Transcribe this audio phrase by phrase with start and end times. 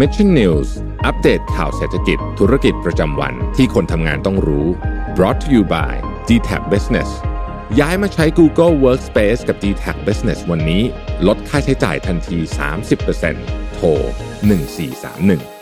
[0.00, 0.68] Mission News
[1.06, 4.66] อัปเดตข่าวเศรษฐกิจธุรกิจประจำวันที่คนทำงานต้องรู้
[5.16, 5.92] brought to you by
[6.28, 7.10] d t a c Business
[7.80, 10.82] ย้ายมาใช้ Google Workspace กับ d t a c Business วันนี้
[11.26, 12.38] ลดค่าใช้จ่ายทันที
[13.06, 13.88] 30%โทร
[14.50, 15.53] 1431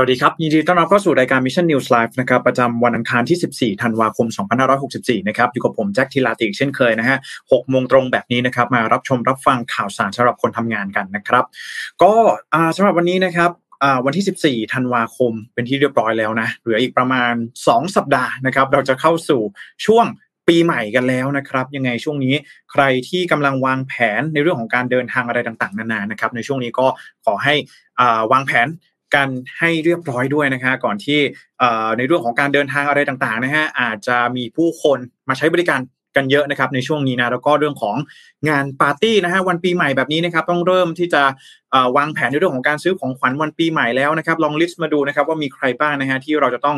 [0.00, 4.26] วัสดีครับยินดีต้อนรับเข้าสู่รายการ Mission News Live นะครับประจำวันอังคารที่ 14 ธันวาคม
[4.78, 11.44] 2564 นะครับอยู่กับผมแจ็คทีลาติกเช่นเคยนะฮะ6โมงตรงแบบนี้นะครับมารับชมรับฟังข่าวสารสำหรับคนทำงานกันนะครับ
[12.02, 12.12] ก็
[12.76, 13.50] สำหรับวันนี้นะครับ
[14.04, 17.32] วันที่ 14 ธันวาคมเป็นที่เรียบร้อยแล้วนะเหลืออีกประมาณ
[17.66, 19.40] 2 สัปดาห์นะครับเราจะเข้าสู่
[19.86, 20.06] ช่วง
[20.48, 22.34] ปีใหม่กันแล้วนะครับ ยังไงช่วงนี้
[22.72, 26.86] ใครที่กำลังวางแผนในเรื่องของการเดินทางอะไรต่างๆ นานานะครับ ในช่วงนี้ก็
[27.24, 27.54] ขอให้
[28.34, 28.68] วางแผน
[29.14, 29.28] กัน
[29.58, 31.20] ให้เรียบร้อยด้วยนะคะก่อนที่
[31.96, 35.80] ในเรื่องของการเดินทางอะไรต่างๆนะฮะอาจจะมีผู้คนมาใช้บริการ
[36.16, 37.96] กันเยอะนะครับในช่วงนี้นะแล้วก็เรื่องของ
[38.48, 41.22] งานปาร์ตี้นะฮะวันปีใหม่แบบนี้นะครับต้องเริ่มที่จะ
[41.96, 46.76] วางแผนในเรื่องของการซื้อของขวัญวันปีใหม่แล้วนะครับลองลิสต์มาดูนะครับว่ามีใครบ้างนะฮะที่เราจะต้อง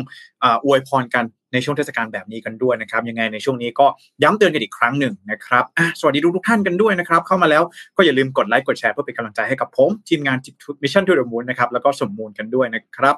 [0.65, 3.85] อวยพรกัน ในช่วงเทศกาลแบบนี้กันด้วยนะครับ ยังไงในช่วงนี้ก็
[4.23, 5.63] ย้ำเตือนกันอีกครั้งหนึ่งนะครับ
[5.99, 7.63] สวัสดีทุกทุกท่านกันด้วยนะครับ เข้ามาแล้ว
[7.97, 10.37] ก็อย่าลืมกดไลค์กดแชร์เพื่อเป็นกำลังใจให้กับผมทีมงาน
[10.83, 13.15] Mission to the Moon นะครับแล้วก็สมมูลกันด้วยนะครับ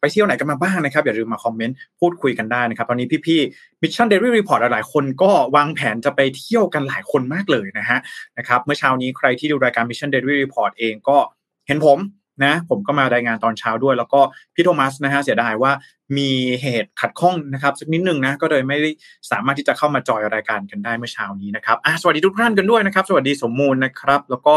[0.00, 7.98] ไปเที่ยวไหนกันมาบ้างนะครับ อย่าลืมมาคอมเมนต์พูดคุยกันได้นะครับ ตอนนี้พี่ๆ Mission Daily Report หลายคนก็วางแผนจะไปเที่ยวกันหลายคนมากเลยนะฮะ
[8.38, 11.18] นะครับเมื่อเช้านี้ใครที่ดูรายการ Mission Daily Report เองก็
[11.66, 11.98] เห็นผม
[12.44, 14.20] นะผมก็มารายงานตอนเช้าด้วย แล้วก็
[14.54, 15.72] พี่โทมัสนะฮะเสียดายว่า
[16.16, 16.30] มี
[16.62, 18.90] เหตุขัดข้องนะครับสักนิดหนึ่งนะก็เลยไม่ได้
[19.30, 24.54] สามารถที่จะเข้ามาจอยรายการกันได้เมื่อเช้านี้นะครับสวัสดีทุกท่านกันด้วยนะครับ สวัสดีสมมูลนะครับ แล้วก็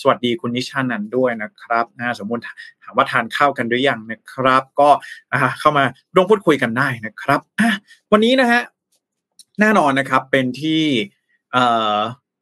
[0.00, 2.38] สวัสดีคุณนิชานันด้วยนะครับนะสมมูล
[2.82, 4.88] ถามว่าทานข้าวกันหรือยังนะครับ ก็
[5.60, 7.40] เข้ามาร่วมพูดคุยกันได้นะครับ
[8.12, 8.60] วันนี้นะฮะ
[9.60, 10.82] แน่นอนนะครับเป็นที่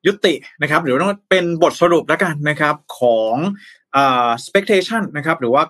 [0.06, 3.34] ยุตินะครับหรือว่าเป็นบทสรุปแล้วกันนะครับของ
[4.36, 5.62] expectation นะครับหรือว่า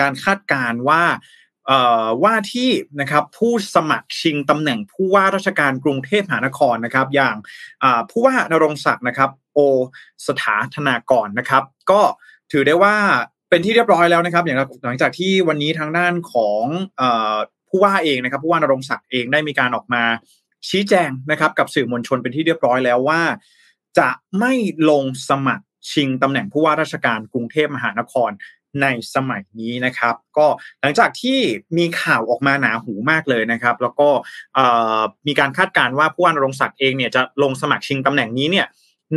[0.00, 1.02] การคาดการว่า
[2.24, 7.36] ว่าที่นะครับผู้สมัครชิงตำแหน่งผู้ว่าราชการกรุงเทพมหานครนะครับ อย่าง
[8.10, 9.58] ผู้ว่านรงศักดิ์นะครับ โอ
[10.26, 12.00] สถาธนากรนะครับ ก็
[12.52, 12.96] ถือได้ว่า
[13.50, 16.64] เป็นที่เรียบร้อยแล้วนะครับ อย่างหลังจากที่วันนี้ทางด้านของ
[17.68, 20.02] ผู้ว่าเองนะครับผู้ว่านรงศักดิ์เองได้มีการออกมา
[20.68, 23.20] ชี้แจงนะครับ กับสื่อมวลชนเป็นที่เรียบร้อยแล้วว่า
[23.98, 24.08] จะ
[24.38, 24.52] ไม่
[24.90, 28.30] ลงสมัคร ชิงตำแหน่งผู้ว่าราชการกรุงเทพมหานคร
[28.82, 30.46] ในสมัยนี้นะครับ ก็
[30.80, 31.38] หลังจากที่
[31.78, 34.08] มีข่าวออกมาหนาหูมากเลยนะครับ แล้วก็
[35.26, 38.66] มีการคาดการณ์ว่าผู้ว่านรงศักดิ์เองเนี่ยจะลงสมัครชิงตำแหน่งนี้เนี่ย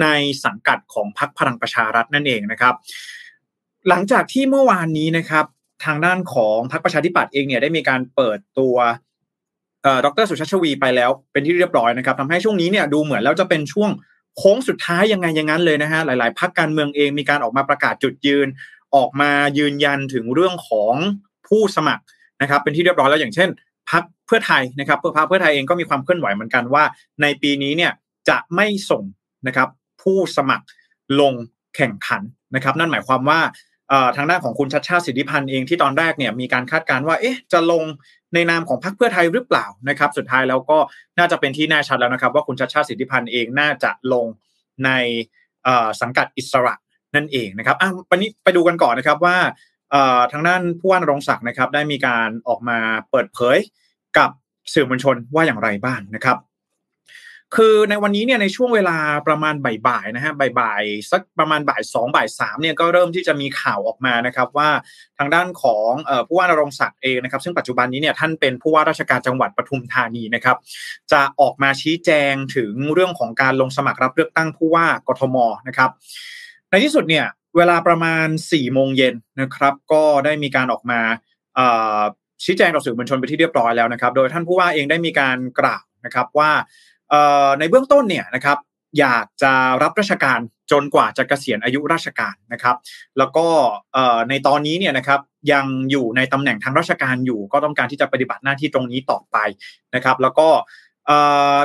[0.01, 0.07] ใน
[0.45, 2.73] สังกัดของพรรคพลังประชารัฐนั่นเองนะครับ
[3.89, 5.45] หลังจากที่เมื่อวานนี้นะครับ
[5.85, 8.75] ทางด้านของพรรคประชาธิปัตย์เองเนี่ยได้มีการเปิดตัว
[10.05, 13.89] ดรสุชาชวีไปแล้วเป็นที่เรียบร้อยนะครับทำให้ช่วงนี้เนี่ยดูเหมือนแล้วจะเป็นช่วง
[14.37, 18.47] โค้งสุดท้ายยังไงอย่างนั้นเลยนะฮะหลาย ๆพักการเมืองเองมีการออกมาประกาศจุดยืน
[18.95, 20.93] ออกมายืนยันถึงเรื่องของ
[21.47, 22.03] ผู้สมัคร
[22.41, 23.49] นะครับ เป็นที่เรียบร้อยแล้วอย่างเช่น
[23.91, 26.83] พักเพื่อไทยนะครับเพื่อพักเพื่อไทยเองก็มีความเคลื่อนไหวเหมือนกันว่า
[27.21, 27.91] ในปีนี้เนี่ย
[28.29, 29.03] จะไม่ส่ง
[29.47, 29.69] นะครับ
[30.01, 30.65] ผู้สมัคร
[31.19, 31.33] ลง
[31.75, 32.21] แข่งขัน
[32.55, 33.39] นะครับ นั่นหมายความว่า
[34.15, 37.83] ทางด้านของคุณชัดชาติสิทธิพันธ์เองที่ตอนแรกเนี่ยมีการคาดการณ์ว่าเอ๊ะจะลง
[38.33, 40.77] ในนามของพรรคเพื่อไทยหรือเปล่านะครับ สุดท้ายแล้วก็
[41.17, 44.25] น่าจะเป็นที่แน่ชัดแล้วนะครับ ว่าคุณชัดชาติสิทธิพันธ์เองน่าจะลง
[44.85, 44.89] ใน
[46.01, 46.73] สังกัดอิสระ
[47.15, 49.37] นั่นเองนะครับอะวันนี้ไปดูกันก่อนนะครับว่า
[50.31, 52.77] ทางด้านผู้ว่านรงศักดิ์นะครับ ได้มีการออกมา
[53.11, 53.57] เปิดเผย
[54.17, 54.29] กับ
[54.73, 56.37] สื่อมวลชนว่าอย่างไรบ้างนะครับ
[57.57, 58.97] คือในวันนี้เนี่ยในช่วงเวลา
[59.27, 59.55] ประมาณ
[59.87, 64.69] บ่ายๆนะฮะบ่ายๆสักประมาณบ่ายสองบ่ายสามเนี่ยก็เริ่มที่จะมีข่าวออกมานะครับว่า
[65.17, 65.89] ทางด้านของ
[66.27, 70.57] ผู้ว่านรงศักดิ์เองนะครับ ซึ่งปัจจุบันนี้เนี่ยท่านเป็นผู้ว่าราชการจังหวัดปทุมธานีนะครับ
[71.11, 75.37] จะออกมาชี้แจงถึงเรื่องของการลงสมัครรับเลือกตั้งผู้ว่ากทม
[75.67, 75.89] นะครับ
[76.69, 77.25] ในที่สุดเนี่ย
[77.57, 80.99] เวลาประมาณ4ี่โมงเย็นนะครับ ก็ได้มีการออกมา
[82.43, 86.51] ชี้แจงต่อสื่อมวลชนไปที่เรียบร้อยแล้วนะครับ โดยท่านผู้ว่าเองได้มีการกล่าวนะครับว่า
[87.59, 88.57] ในเบื้องต้นเนี่ยนะครับ
[88.99, 89.53] อยากจะ
[89.83, 90.39] รับราชการ
[90.71, 92.75] จนกว่าจะเกษียณอายุราชการนะครับ
[93.17, 93.45] แล้วก็
[94.29, 95.19] ในตอนนี้เนี่ยนะครับ
[95.51, 99.37] ยังอยู่ในตำแหน่งทางราชการอยู่ ก็ต้องการที่จะปฏิบัติหน้าที่ตรงนี้ต่อไป
[99.95, 100.47] นะครับ แล้วก็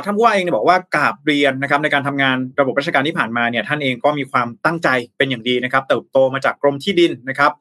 [0.03, 7.51] ท่านผู้ว่าเองบอกว่ากาบเรียนนะครับในการทำงานระบบราชการที่ผ่านมาเนี่ยท่านเองก็มีความตั้งใจเป็นอย่างดีนะครับ เติบโตมาจากกรมที่ดินนะครับ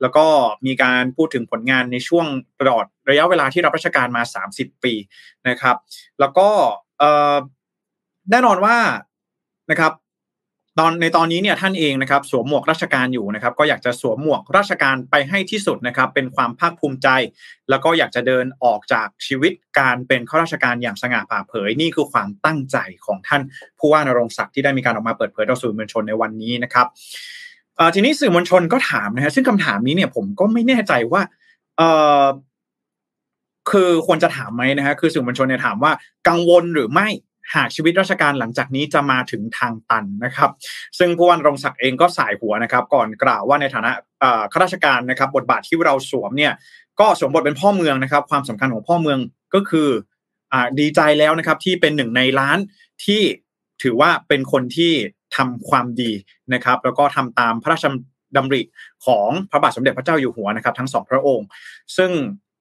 [0.00, 0.26] แล้วก็
[0.66, 2.26] มีการพูดถึงผลงานในช่วง
[2.60, 4.22] ตลอดระยะเวลาที่รับราชการมา
[4.52, 4.94] 30 ปี
[5.48, 5.76] นะครับ
[6.20, 6.48] แล้วก็
[8.30, 8.76] แน่นอนว่า
[9.70, 9.92] นะครับ
[10.80, 17.08] ตอนในตอนนี้เนี่ยท่านเองนะครับ สวมหมวกราชการอยู่นะครับ ก็อยากจะสวมหมวกราชการไปให้ที่สุดนะครับ เป็นความภาคภูมิใจ
[17.70, 22.76] แล้วก็อยากจะเดินออกจากชีวิตการเป็นข้าราชการอย่างสง่าผ่าเผยนี่คือความตั้งใจ
[23.06, 23.42] ของท่าน
[23.78, 26.86] ผู้ว่านรงศักดิ์ที่ได้มีการออกมาเปิดเผยต่อสื่อมวลชนในวันนี้นะครับ
[27.94, 31.22] ทีนี้สื่อมวลชนก็ถามนะฮะซึ่งคำถามนี้เนี่ยผมก็ไม่แน่ใจว่า
[33.70, 35.92] คือควรจะถามไหมนะฮะคือสื่อมวลชนเนี่ยถามว่า
[36.28, 37.08] กังวลหรือไม่
[37.54, 40.50] หากชีวิตราชการหลังจากนี้จะมาถึงทางตันนะครับ
[40.98, 43.90] ซึ่งผู้ว่ารงศักดิ์เองก็สายหัวนะครับ ก่อนกล่าวว่าในฐานะ
[44.52, 46.52] ข้าราชการนะครับ บทบาทที่เราสวมเนี่ย
[47.00, 49.18] ก็สวมบทเป็นพ่อเมืองนะครับ ความสำคัญของพ่อเมือง
[49.54, 49.88] ก็คือ
[50.52, 52.58] อดีใจแล้วนะครับที่เป็นหนึ่งในล้าน
[53.04, 53.22] ที่
[53.82, 54.92] ถือว่าเป็นคนที่
[55.36, 56.12] ทำความดี
[56.54, 57.84] นะครับ แล้วก็ทำตามพระราช
[58.36, 58.62] ดำริ
[59.06, 61.46] ของพระบาทสมเด็จพระเจ้าอยู่หัวนะครับ ทั้งสองพระองค์
[61.96, 62.10] ซึ่ง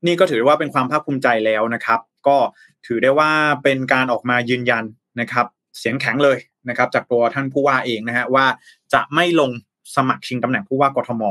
[0.05, 2.37] นี่ก็ถือว่าเป็นความภาคภูมิใจแล้วนะครับ ก็
[2.85, 3.31] ถือได้ว่า
[3.63, 4.83] เป็นการออกมายืนยัน
[5.19, 5.45] นะครับ
[5.79, 6.37] เสียงแข็งเลย
[6.69, 8.45] นะครับ จากตัวท่านผู้ว่าเองนะฮะว่า
[8.93, 9.51] จะไม่ลง
[9.95, 11.23] สมัครชิงตำแหน่งผู้ว่ากทม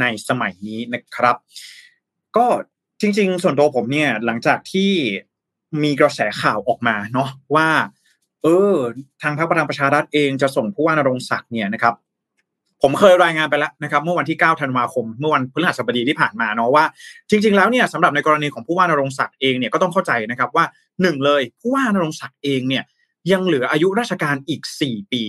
[0.00, 1.36] ในสมัยนี้นะครับ
[2.36, 2.46] ก็
[3.00, 4.90] จริง ๆ ส่วนตัวผมเนี่ยหลังจากที่
[5.82, 7.68] มีกระแสข่าวออกมาเนาะว่า
[8.42, 8.74] เออ
[9.22, 11.94] ทางพรรคพลังประชารัฐเองจะส่งผู้ว่านรงศักดิ์เนี่ยนะครับ
[12.86, 16.84] ผมเคยรายงานไปแล้วนะครับเมื่อวันที่ 9 ธันวาคม เมื่อวันพฤหัสบดีที่ผ่านมาเนาะว่า
[17.30, 20.64] จริง ๆ แล้วเนี่ยสำหรับในกรณีของผู้ว่านรงศักดิ์เองเนี่ยก็ต้องเข้าใจนะครับว่า
[21.02, 22.84] หนึ่งเลยผู้ว่านรงศักดิ์เองเนี่ย
[23.32, 25.22] ยังเหลืออายุราชการอีก 4 ปี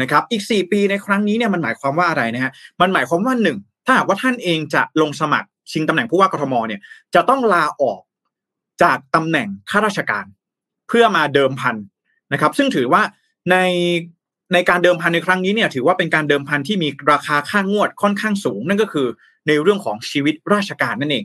[0.00, 6.80] นะครับอีก 4 ปีในครั้งนี้เนี่ยมันหมายความว่าอะไรนะฮะมันหมายความว่าหนึ่งถ้าหากว่าท่านเองจะลงสมัครชิงตำแหน่งผู้ว่ากทมเนี่ย
[7.14, 8.00] จะต้องลาออก
[8.82, 10.24] จากตำแหน่งข้าราชการ
[10.88, 11.76] เพื่อมาเดิมพัน
[12.32, 13.02] นะครับ ซึ่งถือว่า
[13.50, 13.56] ใน
[14.52, 19.06] ในการเดิมพันในครั้งนี้เนี่ยถือว่าเป็นการเดิมพันที่มีราคาค่างวดค่อนข้างสูง นั่นก็คือ
[19.48, 21.24] ในเรื่องของชีวิตราชการนั่นเอง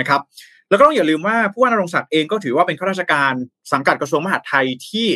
[0.00, 0.20] นะครับ
[0.68, 3.32] แล้วก็ต้องอย่าลืมว่าผู้ว่านรงศักดิ์เองก็ถือว่าเป็นข้าราชการ
[3.72, 5.06] สังกัดกระทรวงมหาดไทยที่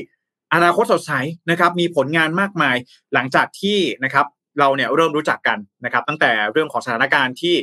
[0.55, 1.13] อนาคตสดใส
[1.51, 2.77] นะครับมีผลงานมากมาย
[3.15, 4.27] หลังจากที่นะครับ
[4.59, 7.55] เราเนี่ยเริ่มรู้จักกันนะครับตั้งแต่เรื่องของสถานการณ์ที่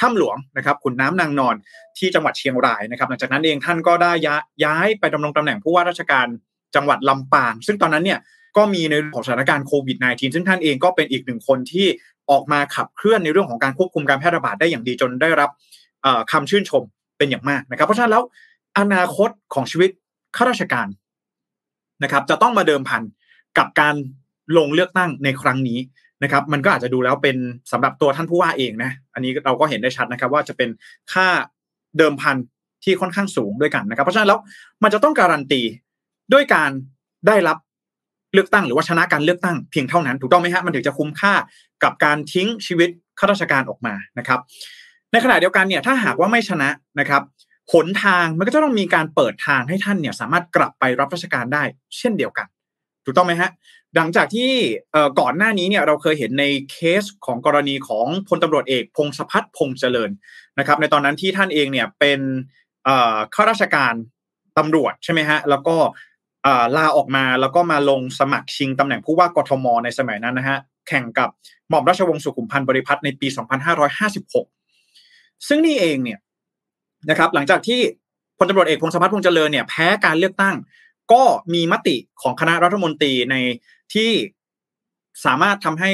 [0.00, 1.54] ถ้ำหลวงนะครับขุนน้ำนางนอน
[1.98, 4.12] ที่จังหวัดเชียงรายนะครับ หลังจากนั้นเองท่านก็ได้
[4.64, 6.26] ย้ายไปดำรงตำแหน่งผู้ว่าราชการ
[6.74, 8.18] จังหวัดลำปาง ซึ่งตอนนั้นเนี่ย
[8.56, 11.86] ก็มีในของสถานการณ์โควิด -19 ซึ่งท่านเองก็เป็นอีกหนึ่งคนที่
[12.30, 15.50] ออกมาขับเคลื่อนในเรื่องของการควบคุมการแพร่ระบาดได้อย่างดีจนได้รับ
[16.32, 16.82] คำชื่นชม
[17.18, 18.22] เป็นอย่างมากนะครับ เพราะฉะนั้นแล้ว
[18.78, 19.90] อนาคตของชีวิต
[20.36, 20.88] ข้าราชการ
[22.02, 23.02] นะครับ จะต้องมาเดิมพัน
[23.58, 23.94] กับการ
[24.56, 25.78] ลงเลือกตั้งในครั้งนี้
[26.22, 27.36] นะครับ มันก็อาจจะดูแล้วเป็น
[27.72, 30.68] สำหรับตัวท่านผู้ว่าเองนะ อันนี้เราก็เห็นได้ชัดนะครับ ว่าจะเป็น
[31.12, 31.28] ค่า
[31.98, 32.36] เดิมพัน
[32.84, 34.38] ที่ค่อนข้างสูงด้วยกันนะครับ เพราะฉะนั้นแล้ว
[34.82, 35.60] มันจะต้องการันตี
[36.32, 36.70] ด้วยการ
[37.26, 37.56] ได้รับ
[38.34, 41.34] เลือกตั้งหรือว่าชนะการเลือกตั้งเพียงเท่านั้นถูกต้องไหมฮะมันถึงจะคุ้มค่า
[41.82, 42.88] กับการทิ้งชีวิต
[43.18, 44.40] ข้าราชการออกมานะครับ
[45.12, 46.68] ในขณะเดียวกันเนี่ยถ้าหากว่าไม่ชนะ
[47.00, 47.22] นะครับ
[47.72, 51.62] หนทางมันก็จะต้องมีการเปิดทางให้ท่านเนี่ยสามารถกลับไปรับราชการได้
[51.98, 52.46] เช่นเดียวกัน
[53.04, 53.50] ถูกต้องไหมฮะ
[53.96, 54.50] หลังจากที่
[55.20, 60.10] ก่อนหน้านี้เนี่ยเราเคยเห็นในเคสของกรณีของพลตำรวจเอก พงศพัฒน์พงษ์เจริญ
[60.58, 62.20] นะครับ ในตอนนั้นที่ท่านเองเนี่ยเป็น
[63.34, 63.94] ข้าราชการ
[64.58, 65.76] ตำรวจใช่ไหมฮะแล้วก็
[66.76, 70.58] ลาออกมาแล้วก็มาลงสมัครชิงตำแหน่งผู้ว่ากทม ในสมัยนั้นนะฮะ
[70.88, 71.28] แข่งกับ
[71.68, 73.28] หม่อมราชวงศ์สุขุมพันธ์บริพัตรในปี
[74.72, 76.18] 2556 ซึ่งนี่เองเนี่ย
[77.10, 77.80] นะครับหลังจากที่
[78.38, 80.56] พลตำรวจเอกพงศพัฒน์พงษ์เจริญเนี่ยแพ้การเลือกตั้ง
[81.12, 81.22] ก็
[81.54, 83.36] มีมติของคณะรัฐมนตรีใน
[83.94, 84.10] ที่
[85.24, 85.92] สามารถทำให้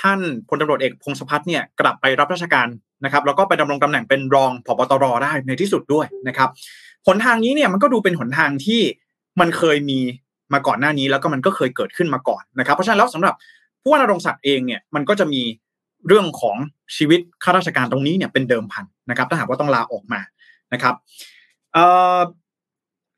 [0.00, 2.68] ท่านพลตำรวจเอกพงศพัฒน์เนี่ยกลับไปรับราชการ
[3.04, 6.50] นะครับแล้วก็ไปดำรงตำแหน่งเป็นรองผบตรได้ในที่สุดด้วยนะครับ
[7.06, 8.80] หนทางนี้เนี่ยมันก็ดูเป็นหนทางที่
[9.40, 9.98] มันเคยมี
[10.54, 13.34] มาก่อนหน้านี้แล้วก็มันก็เคยเกิดขึ้นมาก่อนนะครับ เพราะฉะนั้นแล้วสำหรับ
[13.82, 15.42] ผู้ว่านรงศักดิ์เองเนี่ยมันก็จะมี
[16.08, 16.56] เรื่องของ
[16.96, 20.20] ชีวิตข้าราชการตรงนี้เนี่ยเป็นเดิมพันนะครับ ถ้าหากว่าต้องลาออกมา
[20.72, 20.94] นะครับ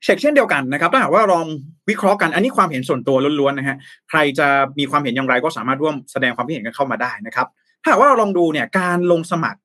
[0.03, 1.45] เช็คเช่นเดียวกันนะครับ ถ้าหากว่าลอง
[1.89, 3.77] วิเคราะห์กันอันนี้ความเห็นส่วนตัวล้วนๆนะฮะ
[4.09, 4.47] ใครจะ
[4.79, 7.47] มีความเห็นอย่างไรก็สามารถร่วมแสดงความคิดเห็นกันเข้ามาได้นะครับ
[7.81, 9.59] ถ้าหากว่าเราลองดูเนี่ยการลงสมัคร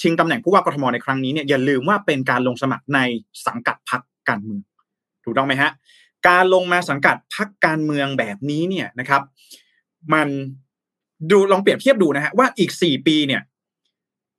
[0.00, 2.98] ชิงตำแหน่งผู้ว่ากทมในครั้งนี้เนี่ยอย่าลืมว่าเป็นการลงสมัครใน
[3.46, 4.62] สังกัดพรรคการเมือง
[5.28, 5.70] ถูกต้องไหมฮะ
[6.28, 9.22] การลงมาสังกัดพรรคการเมืองแบบนี้เนี่ยนะครับ
[10.14, 10.28] มัน
[11.30, 13.42] ดูลองเปรียบเทียบดูนะฮะว่าอีกสี่ปีเนี่ย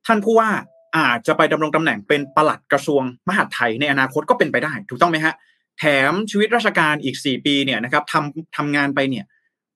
[0.06, 0.48] ท่านผู้ว่า
[0.96, 5.34] อาจจะไปดำรงตำแหน่งเป็นปลัดกระทรวงมหาดไทยในอนาคตก็เป็นไปได้ ถูกต้องไหมฮะ
[5.78, 9.24] แถมชีวิตราชการอีกสี่ปีเนี่ยนะครับทำทำงานไปเนี่ย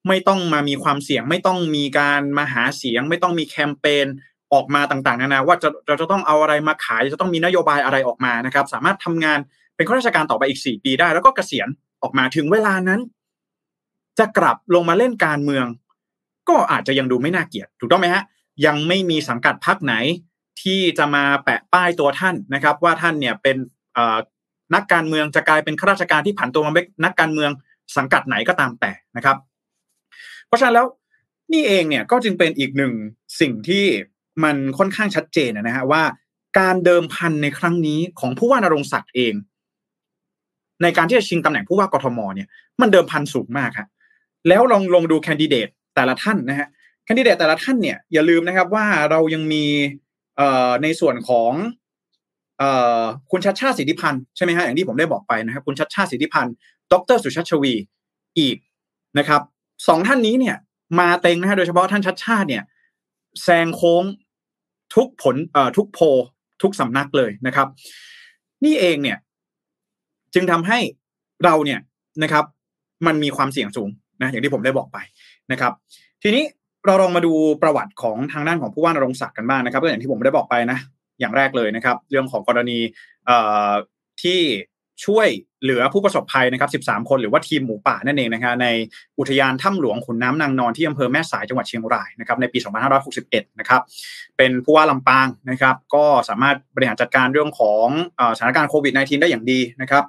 [0.09, 4.07] ไม่ต้องมามีความเสี่ยง ไม่ต้องมีการมาหาเสียง ไม่ต้องมีแคมเปญ
[4.53, 9.39] ออกมาต่างๆนานาว่าจะเราจะต้องเอาอะไรมาขายจะต้องมีนโยบายอะไรออกมานะครับ สามารถทำงาน
[9.77, 11.69] เป็นข้าราชการต่อไปอีกสี่ปีได้ แล้วก็เกษียณ
[12.03, 13.01] ออกมาถึงเวลานั้น
[14.19, 15.67] จะกลับลงมาเล่นการเมือง
[16.49, 18.23] ก็อาจจะยังดูไม่น่าเกลียดถูกต้องไหมฮะ
[18.67, 19.95] ยังไม่มีสังกัดพรรคไหน
[20.63, 23.57] ที่จะมาแปะป้ายตัวท่านนะครับ ว่าท่านเนี่ยเป็น
[24.75, 27.51] นักการเมืองจะกลายเป็นข้าราชการที่ผันตัวมาเป็นนักการเมือง
[27.97, 29.37] สังกัดไหนก็ตามแต่นะครับ
[30.47, 30.87] เพราะฉะนั้นแล้ว
[31.53, 32.93] นี่เองเนี่ยก็จึงเป็นอีกหนึ่ง
[33.41, 33.85] สิ่งที่
[34.45, 36.03] มันค่อนข้างชัดเจนนะฮะว่า
[36.59, 39.35] การเดิมพันในครั้งนี้ของผู้ว่านรงศักดิ์เอง
[40.85, 42.49] ในการที่จะชิงตำแหน่งผู้ว่ากทมเนี่ย
[42.81, 43.89] มันเดิมพันสูงมากครับ
[44.49, 46.69] แล้วลองลองดูแคนดิเดตแต่ละท่านนะฮะ
[47.05, 49.65] แคนดิเดตแต่ละท่านเนี่ยอย่าลืมนะครับว่าเรายังมี
[50.37, 51.53] เอ่อในส่วนของ
[52.59, 56.55] เอ่อคุณชัดชาติสิทธิพันธ์ใช่ไหมฮะอย่างที่ผมได้บอกไปนะครับ คุณชัดชาติสิทธิพันธ์
[56.93, 57.75] ดรสุชาติชวี
[58.39, 58.57] อีก
[59.19, 59.41] นะครับ
[59.89, 60.57] สองท่านนี้เนี่ย
[60.99, 62.63] มาเต็งนะฮะโดยเฉพาะท่านชัดชาติเนี่ย
[63.43, 64.05] แซงโค้ง
[64.95, 65.99] ทุกผลเอ่อทุกโพ
[66.63, 67.69] ทุกสำนักเลยนะครับ
[68.65, 69.19] นี่เองเนี่ย
[70.35, 70.79] จึงทำให้
[71.45, 71.81] เราเนี่ย
[72.23, 72.45] นะครับ
[73.07, 73.89] มันมีความเสี่ยงสูง
[74.23, 74.99] นะอย่างที่ผมได้บอกไป
[75.53, 75.73] นะครับ
[76.23, 76.45] ทีนี้
[76.87, 80.79] เราลองมาดูประวัติของทางด้านของผู้ว่านรงศักดิ์กันบ้างนะครับก็อย่างที่ผมได้บอกไปนะ
[81.21, 82.79] อย่างแรกเลยนะครับ เรื่องของกรณี
[84.23, 84.41] ที่
[85.05, 85.29] ช่วย
[85.63, 88.67] เหลือผู้ประสบภัยนะครับ 13 คนหรือว่าทีมหมูป่านั่นเองนะครับใน
[89.19, 92.59] อุทยานถ้ำหลวงขุนน้ำนางนอนที่อำเภอแม่สายจังหวัดเชียงรายนะครับในปี
[93.09, 93.83] 2561 นะครับ
[94.37, 97.87] เป็นผู้ว่าลำปางนะครับก็สามารถบริหารจัดการเรื่องของ
[98.37, 100.05] สถานการณ์โควิด -19 ได้อย่างดีนะครับ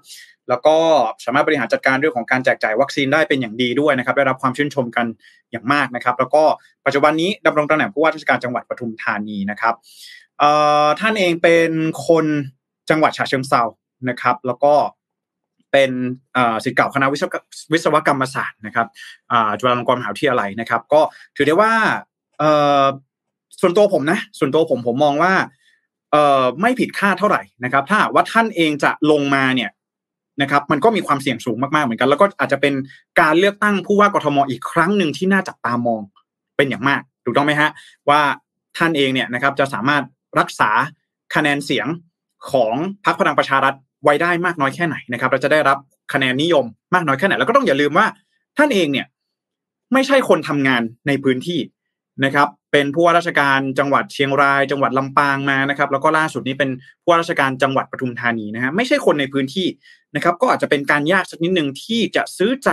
[0.50, 0.78] แล้วก็
[1.26, 5.06] สามารถบริหารจัดการเรื่องของการแจกจ่ายวัคซีนได้เป็นอย่างดีด้วยนะครับได้รับความชื่นชมกัน
[5.52, 6.44] อย่างมากนะครับ แล้วก็
[6.86, 9.74] ปัจจุบันนี้ดำรงตำแหน่งผู้ว่าราชการจังหวัดปทุมธานีนะครับ
[11.00, 11.72] ท่านเองเป็น
[12.08, 12.26] คน
[12.90, 13.64] จังหวัดฉะเชิงเซา
[14.10, 14.74] นะครับ แล้วก็
[15.72, 15.92] เป็น
[16.64, 17.06] ศิษย์เก่าคณะ
[17.74, 18.88] วิศวกรรมศาสตร์นะครับ
[19.60, 21.02] จุฬาลงกรณ์มหาวิทยาลัยนะครับ ก็
[21.36, 21.72] ถือได้ว่า
[23.62, 25.34] ส่วนตัวผมนะส่วนตัวผมผมมองว่า
[26.62, 29.72] ไม่ผิดคาดเท่าไหร่นะครับ ถ้าว่าท่านเองจะลงมาเนี่ย
[30.42, 32.74] นะครับ มันก็มีความเสี่ยงสูงมากๆเหมือนกัน แล้วก็อาจจะเป็น
[33.22, 36.02] การเลือกตั้งผู้ว่ากทมอีกครั้งหนึ่งที่น่าจับตามอง
[36.58, 37.70] เป็นอย่างมาก ถูกต้องไหมฮะ
[38.10, 38.22] ว่า
[38.78, 40.04] ท่านเองเนี่ยนะครับจะสามารถ
[40.40, 40.72] รักษา
[41.36, 41.88] คะแนนเสียง
[42.52, 42.76] ของ
[43.06, 45.78] พรรคพลังประชารัฐไว้ได้มากน้อยแค่ไหนนะครับเราจะได้รับ
[46.14, 48.06] คะแนนนิยมมากน้อยแค่ไหนแล้วก็ต้องอย่าลืมว่า
[48.58, 49.08] ท่านเองเนี่ย
[49.94, 51.60] ไม่ใช่คนทำงานในพื้นที่
[52.26, 56.70] นะครับ เป็นผู้ว่าราชการจังหวัดเชียงราย จังหวัดลำปางมานะครับ แล้วก็ล่าสุดนี้เป็น
[57.02, 59.68] ผู้ว่าราชการจังหวัดปทุมธานีนะฮะไม่ใช่คนในพื้นที่
[60.16, 62.70] นะครับ ก็อาจจะเป็นการยากสักนิดหนึ่งที่จะซื้อใจ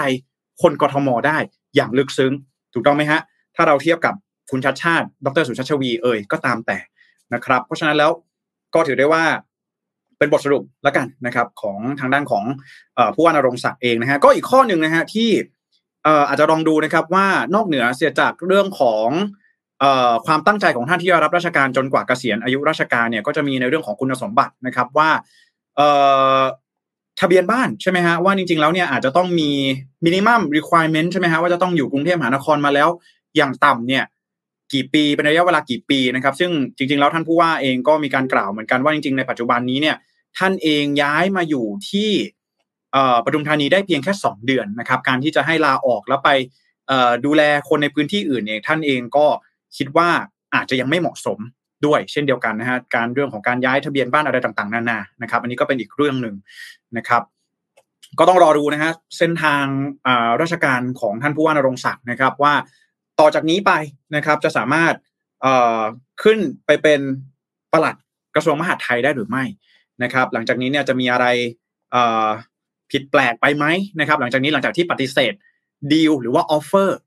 [0.62, 1.38] คนกทมได้
[1.74, 2.32] อย่างลึกซึ้ง
[2.72, 3.20] ถูกต้องไหมฮะ
[3.56, 4.14] ถ้าเราเทียบกับ
[4.50, 6.78] คุณชัดชาติ ดรสุชาติชวีเอ่ยก็ตามแต่
[7.34, 8.10] นะครับ เพราะฉะนั้นแล้ว
[8.74, 9.24] ก็ถือได้ว่า
[10.22, 12.44] เป็นบทสรุปแล้วกันนะครับของทางด้านของ
[13.14, 15.30] ผู้ว่านรงศักดิ์เองนะฮะก็อีกข้อหนึ่งนะฮะที่
[16.28, 19.08] อาจจะลองดูนะครับว่านอกเหนือเสียจากเรื่องของ
[20.26, 25.10] ความตั้งใจของท่านที่จะรับราชการจนกว่าเกษียณอายุราชการเนี่ยก็จะมีในเรื่องของคุณสมบัตินะครับว่า
[27.20, 29.50] ทะเบียนบ้านใช่ไหมฮะว่าจริงๆแล้วเนี่ยอาจจะต้องมี
[30.04, 32.88] มินิมัมรีควอร m e n t ใช่ไหมฮะว่าจะต้องอยู่กรุงเทพมหานครมาแล้ว
[33.36, 34.04] อย่างต่ำเนี่ย
[34.72, 39.96] กี่ปีเป็นระยะเวลากี่ปีนะครับ ซึ่งจริงๆแล้วท่านผู้ว่าเองก็มีการกล่าวเหมือนกันว่าจริงๆในปัจจุบันนี้เนี่ย
[40.38, 42.10] ท่านเองย้ายมาอยู่ที่
[43.24, 46.30] ปทุมธานีได้เพียงแค่ 2 เดือนนะครับ การที่จะให้ลาออกแล้วไป
[47.24, 49.26] ดูแลคนในพื้นที่อื่นเองท่านเองก็
[49.76, 50.08] คิดว่า
[50.54, 51.38] อาจจะยังไม่เหมาะสม
[51.86, 56.34] ด้วย เช่นเดียวกันนะฮะการเรื่องของการย้ายทะเบียนบ้านอะไรต่างๆนานานะครับ อันนี้ก็เป็นอีกเรื่องหนึ่ง
[56.96, 57.22] นะครับ
[58.18, 59.64] ก็ต้องรอดูนะฮะเส้นทาง
[60.40, 62.54] ราชการของท่านผู้ว่านรงศักดิ์นะครับว่า
[63.20, 63.72] ต่อจากนี้ไป
[64.16, 64.94] นะครับจะสามารถ
[66.22, 67.00] ขึ้นไปเป็น
[67.72, 67.94] ประหลัด
[68.34, 69.44] กระทรวงมหาดไทยได้หรือไม่
[70.02, 71.26] นะครับ หลังจากนี้เนี่ยจะมีอะไร
[72.90, 73.64] ผิดแปลกไปไหม
[74.00, 75.32] นะครับ หลังจากนี้หลังจากที่ปฏิเสธ
[75.92, 76.98] ดีลหรือว่าออฟเฟอร์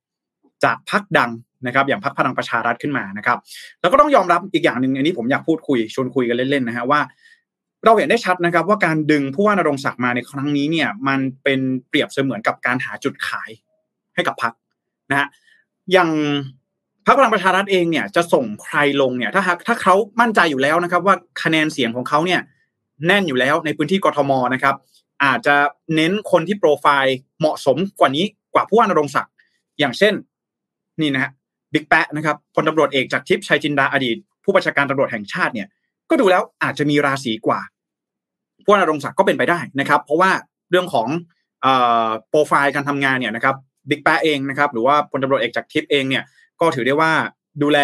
[0.64, 1.32] จากพักดัง
[1.68, 3.38] นะครับอย่างพักพลังประชารัฐขึ้นมานะครับ
[3.82, 7.00] แล้วก็ต้องยอมรับอีกอย่างหนึ่งอันนี้ผมอยากพูดคุยชวนคุยกันเล่นๆนะฮะว่า
[7.86, 13.50] เราเห็นได้ชัดนะครับ ว่าการดึงผู้ว่านรงศักดิ์มาในครั้งนี้เนี่ย มันเป็นเปรียบเสมือนกับการหาจุดขาย
[14.16, 14.54] ให้กับพัก
[15.12, 15.28] นะฮะ
[15.92, 16.10] อย่าง
[17.06, 22.42] พรรคพลังประชารัฐเองเนี่ยจะส่งใครลงเนี่ยถ้าถ้าเขามั่นใจอยู่แล้วนะครับ ว่าคะแนนเสียงของเขาเนี่ย
[23.08, 24.76] แน่นอยู่แล้วในพื้นที่กทมนะครับ
[25.24, 25.56] อาจจะ
[25.96, 29.34] เน้นคนที่โปรไฟล์เหมาะสมกว่านี้กว่าผู้ว่านรงศักดิ์
[29.80, 30.14] อย่างเช่น
[31.02, 31.32] นี่นะฮะ
[31.74, 35.68] บิ๊กแปะนะครับพลตำรวจเอกจากทิพย์ชัยจินดาอดีต ผู้บัญชาการตำรวจแห่งชาติเนี่ย
[36.10, 37.60] ก็ดูแล้วอาจจะมีราศีกว่า
[38.64, 40.32] ผู้ว่านรงศักดิ์ก็เป็นไปได้นะครับ เพราะว่า
[40.70, 41.08] เรื่องของ
[42.30, 43.56] โปรไฟล์การทำงานเนี่ยนะครับ
[43.90, 46.24] บิ๊กแปะเองนะครับ หรือว่าพลตำรวจเอกจากทิพย์เองเนี่ย
[46.60, 47.12] ก็ถือได้ว่า
[47.62, 47.80] ดูแล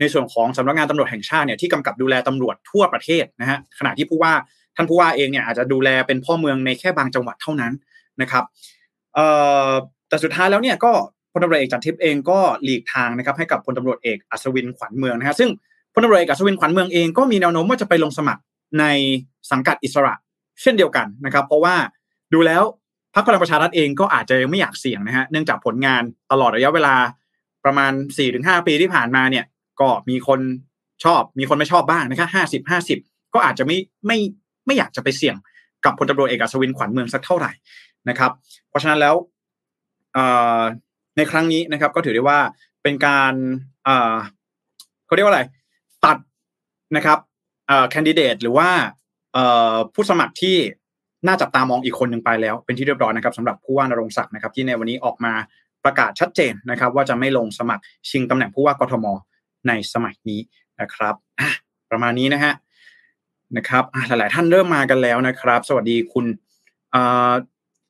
[0.00, 4.32] ในส่วนของสำนักงานตำรวจแห่งชาติเนี่ยที่กำกับดูแลตำรวจทั่วประเทศนะฮะขณะที่ผู้ว่า
[4.76, 7.72] ท่านผู้ว่าเองเนี่ยอาจจะดูแลเป็นพ่อเมืองในแค่บางจังหวัดเท่านั้น
[8.22, 8.44] นะครับ
[9.14, 9.26] เอ่
[9.68, 9.70] อ
[10.08, 10.92] แต่สุดท้ายแล้วเนี่ยก็
[11.32, 15.50] พลตำรวจเอกจันทิพย์เองก็หลีกทางนะครับให้กับพลตำรวจเอกอัศวินขวัญเมืองนะฮะซึ่ง
[15.92, 18.42] พลตำรวจเอกอัศวินขวัญเมืองเองก็มีแนวโน้มว่าจะไปลงสมัคร
[18.80, 18.84] ใน
[19.50, 20.14] สังกัดอิสระ
[20.62, 21.74] เช่นเดียวกันนะครับ เพราะว่า
[22.34, 22.62] ดูแล้ว
[23.14, 26.94] พรรคพลังประชารัฐเองก็อาจจะยังไม่อยากเสี่ยงนะฮะเนื่องจากผลงานตลอดระยะเวลา
[27.64, 27.92] ประมาณ
[28.30, 29.44] 4-5ปีที่ผ่านมาเนี่ย
[29.80, 30.40] ก็มีคน
[31.04, 32.98] ชอบมีคนไม่ชอบบ้างนะครับห้าสิบห้าสิบ
[33.34, 34.18] ก็อาจจะไม่ไม่
[34.66, 35.36] ไม่อยากจะไปเสี่ยง
[35.84, 37.52] กับพลตำรวจเอกอัศวินขวัญเมืองสักเท่าไหร่
[38.08, 38.32] นะครับ
[38.68, 39.14] เพราะฉะนั้นแล้ว
[41.16, 42.38] ในครั้งนี้นะครับ ก็ถือได้ว่า
[42.82, 43.32] เป็นการ
[45.06, 45.42] เขาเรียกว่าอะไร
[46.04, 46.18] ตัด
[46.96, 47.18] นะครับ
[47.90, 48.68] แคนดิเดตหรือว่า
[49.94, 50.56] ผู้สมัครที่
[51.26, 55.32] น่าจับตามองอีกคนหนึ่งไปแล้ว เป็นที่เรียบร้อยนะครับสำหรับผู้ว่านรงศักดิ์นะครับ ที่ในวันนี้ออกมา
[55.84, 59.06] ประกาศชัดเจนนะครับ ว่าจะไม่ลงสมัครชิงตำแหน่งผู้ว่ากทม
[59.68, 60.40] ในสมัยนี้
[60.80, 61.14] นะครับ
[61.90, 62.52] ประมาณนี้นะฮะ
[63.56, 66.26] นะครับหลาย ๆ ท่านเริ่มมากันแล้วนะครับ สวัสดีคุณ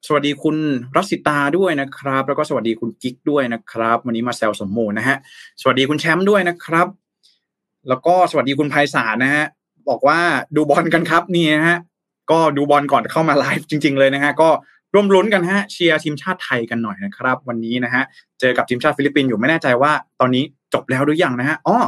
[0.06, 0.56] สวัสดีคุณ
[0.96, 5.16] รัศิตาด้วยนะครับ แล้วก็สวัสดีคุณกิ๊กด้วยนะครับ วันนี้มาแซลสมมูลนะฮะ
[5.60, 6.86] สวัสดีคุณแชมป์ด้วยนะครับ
[7.88, 9.44] แล้วก็สวัสดีคุณไพศาลนะฮะ
[9.88, 10.18] บอกว่า
[10.56, 11.78] ดูบอลกันครับนี่นะฮะ
[12.30, 14.48] ก็ดูบอลก่อนเข้ามาไลฟ์จริง ๆ เลยนะฮะก็
[14.94, 18.02] ร่วมลุ้นกันฮะเชียร์ทีมชาติไทยกันหน่อยนะครับ วันนี้นะฮะ
[18.40, 20.44] เจอกับทีมชาติฟิลิปปินส์อยู่ไม่แน่ใจว่า ตอนนี้
[20.76, 21.78] จบแล้วหรือยังนะฮะอ๋อ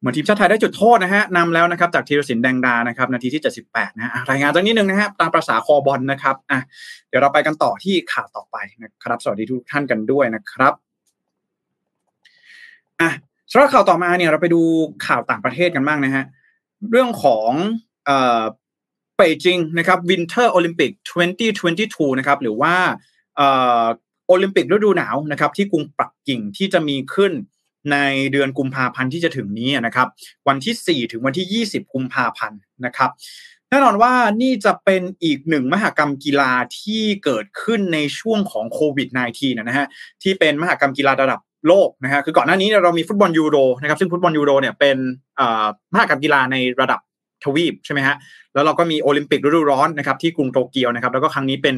[0.00, 6.60] เหมือนทีมชาติไทยได้จุดโทษนะฮะนำแล้วนะครับจากธีรศิลป์แดงดานะครับนาทีที่ 78นะะรายงานตรงนี้หนึ่งนะฮะตามประษาคอบอลนะครับอะ
[7.08, 10.72] เดี๋ยวเราไปกันต่อที่ข่าวต่อไปนะครับ สวัสดีทุกท่านกันด้วยนะครับ
[13.00, 13.10] อะ
[13.50, 14.60] สำหรับข่าวต่อมาเนี่ยเราไปดู
[15.06, 16.24] ข่าวต่างประเทศกันบ้างนะฮะ
[16.90, 17.50] เรื่องของ
[18.04, 18.42] เอ่อ
[19.16, 20.90] เปจิงนะครับวินเทอร์โอลิมปิก
[21.56, 22.74] 2022 นะครับหรือว่า
[23.36, 23.48] เอ่
[23.82, 23.84] อ
[24.28, 27.32] โอลิมปิกฤดูหนาวนะครับที่กรุงปักกิ่งที่จะมีขึ้น
[27.92, 27.96] ใน
[28.32, 30.08] เดือนกุมภาพันธ์ที่จะถึงนี้นะครับ
[30.48, 33.10] วันที่ 4 ถึงวันที่ 20 กุมภาพันธ์นะครับ
[33.70, 34.12] แน่นอนว่า
[34.42, 39.08] นี่จะเป็นอีกหนึ่งมหกรรมกีฬาที่เกิดขึ้นในช่วงของโควิด
[39.38, 39.86] -19 นะฮะ
[40.22, 44.96] ที่เป็นมหกรรมกีฬาระดับโลกนะฮะคือก่อนหน้านี้เรามีฟุตบอลยูโรนะครับซึ่งฟุตบอลยูโรเนี่ยเป็น
[45.92, 47.00] มหกรรมกีฬาในระดับ
[47.44, 48.16] ทวีปใช่ไหมฮะ
[48.54, 51.74] แล้วเราก็มีโอลิมปิกฤดูร้อนนะครับที่กรุงโตเกียวนะครับแล้วก็ครั้งนี้เป็น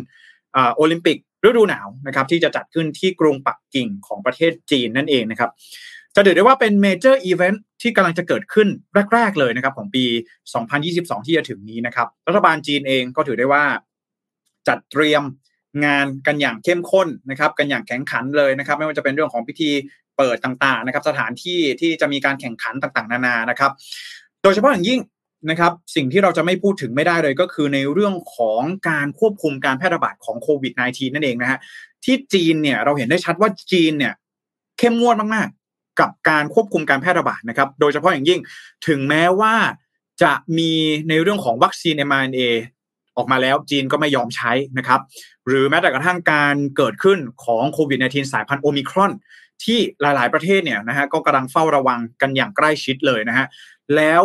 [0.76, 1.16] โอลิมปิก
[1.48, 5.50] ฤดูหนาวนะครับที่จะจัดขึ้นที่กรุงปักกิ่งของประเทศจีนนั่นเองนะครับ
[6.14, 8.68] จะถือได้ว่าเป็น major event ที่กำลังจะเกิดขึ้น
[9.14, 10.04] แรก ๆ เลยนะครับ ของปี
[10.64, 13.64] 2022 ที่จะถึงนี้นะครับ รัฐบาลจีนเองก็ถือได้ว่า
[14.68, 15.22] จัดเตรียม
[15.84, 19.70] งานกันอย่างเข้มข้นนะครับ กันอย่างแข็งขันเลยนะครับ ไม่ว่าจะเป็นเรื่องของพิธี
[20.16, 23.72] เปิดต่างๆนะครับ สถานที่ที่จะมีการแข่งขันต่างๆ นานานะครับ
[24.42, 25.00] โดยเฉพาะอย่างยิ่ง
[25.50, 31.58] นะครับ สิ่งที่เราจะไม่พูดถึงไม่ได้เลยก็คือในเรื่องของการควบคุมการแพร่ระบาดของโควิด -19 นั่นเองนะฮะ
[32.04, 34.14] ที่จีนเนี่ยเราเห็นได้ชัดว่าจีนเนี่ย
[34.78, 35.48] เข้มงวดมาก
[36.00, 38.40] กับการควบคุมการแพร่ระบาดนะครับ โดยเฉพาะอย่างยิ่ง
[38.86, 39.54] ถึงแม้ว่า
[40.22, 40.72] จะมี
[41.08, 42.42] ในเรื่องของวัคซีน mRNA
[43.16, 45.00] ออกมาแล้วจีนก็ไม่ยอมใช้นะครับ
[45.46, 49.12] หรือแม้แต่กระทั่งการเกิดขึ้นของโควิด -19 สายพันธุ์โอมิครอน
[49.64, 53.46] ที่หลาย ๆ ประเทศเนี่ยนะฮะก็กำลังเฝ้าระวังกันอย่างใกล้ชิดเลยนะฮะ
[53.96, 54.22] แล้ว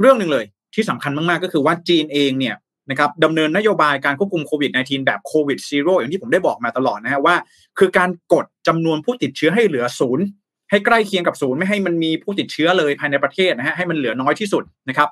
[0.00, 2.56] เรื่องหนึ่งเลยที่สำคัญมาก ๆ ก็คือว่าจีนเองเนี่ย
[2.90, 7.36] นะครับดำเนินนโยบายการควบคุมโควิด -19 แบบโควิดซีโร่อย่างที่ผมได้บอกมาตลอดนะฮะว่า
[7.78, 10.24] คือการกดจำนวนผู้ติดเชื้อให้เหลือศูนย์
[10.70, 15.08] ให้ใกล้เคียงกับศูนย์ไม่ให้มันมีผู้ติดเชื้อเลยภายในประเทศนะฮะให้มันเหลือน้อยที่สุดนะครับ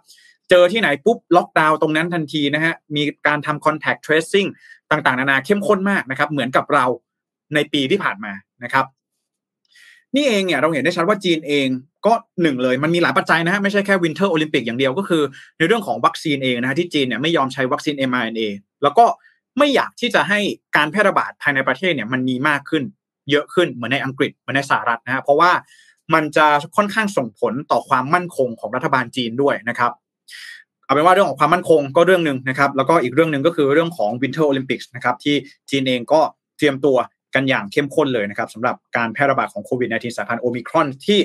[0.50, 4.48] เจอที่ไหนปุ๊บล็อกดาวน์ตรงนั้นทันทีนะฮะมีการทำ contact tracing
[4.90, 6.84] ต่างๆ นานาเข้มข้นมากนะครับ เหมือนกับเรา
[7.54, 8.32] ในปีที่ผ่านมา
[8.64, 8.84] นะครับ
[10.16, 11.68] นี่เองเนี่ยเราเห็นได้ชัดว่าจีนเอง
[12.06, 12.12] ก็
[12.42, 15.22] หนึ่งเลยมันมีหลายปัจจัยนะฮะไม่ใช่แค่วินเทอร์โอลิมปิกอย่างเดียวก็คือ
[15.58, 18.48] ในเรื่องของวัคซีนเองนะฮะที่จีนเนี่ยไม่ยอมใช้วัคซีน mRNA
[18.82, 19.04] แล้วก็
[19.58, 20.38] ไม่อยากที่จะให้
[20.76, 22.82] การแพร่ระบาดภายในประเทศเนี่ยมันมีมากขึ้น
[23.30, 25.50] เยอะขึ้นเหมือนในอังกฤษเหมือนในสหรัฐนะฮะเพราะว่า
[26.14, 29.92] มันจะค่อนข้างส่งผลต่อความมั่นคงของรัฐบาลจีนด้วยนะครับ
[30.84, 35.34] เอาเป็นว่าเรื่องของความมั่นคงก็เรื่องหนึ่งนะครับ แล้วก็อีกเรื่องหนึ่งก็คือเรื่องของ Winter Olympics นะครับที่
[35.70, 36.20] จีนเองก็
[36.58, 36.96] เตรียมตัว
[37.34, 41.18] กันอย่างเข้มข้นเลยนะครับสำหรับการแพร่ระบาดของโควิด -19 สายพันธุ์โอมิครอนที่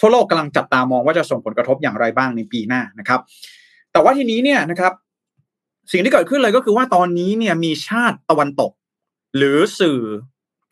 [0.00, 3.20] ทั่วโลกกำลังจับตามองว่าจะส่งผลกระทบอย่างไรบ้างในปีหน้านะครับ
[3.92, 4.92] แต่ว่าทีนี้เนี่ยนะครับ
[5.92, 8.72] สิ่งที่เกิดขึ้นเลยก็คือว่าตอนนี้เนี่ยมีชาติตะวันตก
[9.36, 10.00] หรือสื่อ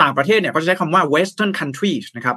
[0.02, 2.36] ต่างประเทศเนี่ยเขาจะใช้คำว่า Western countries นะครับ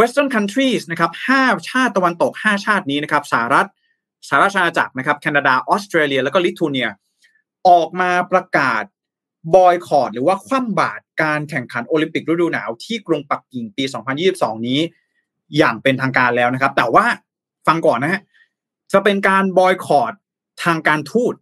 [0.00, 3.68] Western countries นะครับห้าชาติตะวันตกห้าชาตินี้นะครับสหรัฐ
[4.28, 6.88] สหราชอาณาจักรนะครับแคนาดาออสเตรเลีย แล้วก็ลิทัวเนีย
[7.68, 8.82] ออกมาประกาศ
[9.54, 13.84] บอยคอรดหรือว่าคว่ำบาตรการแข่งขันโอลิมปิกฤดูหนาวที่กรุงปักกิ่งปี
[14.24, 14.80] 2022 นี้
[15.56, 17.04] อย่างเป็นทางการแล้วนะครับ แต่ว่า
[17.66, 18.20] ฟังก่อนนะฮะ
[18.92, 20.12] จะเป็นการบอยคอรด
[20.64, 21.34] ทางการทูต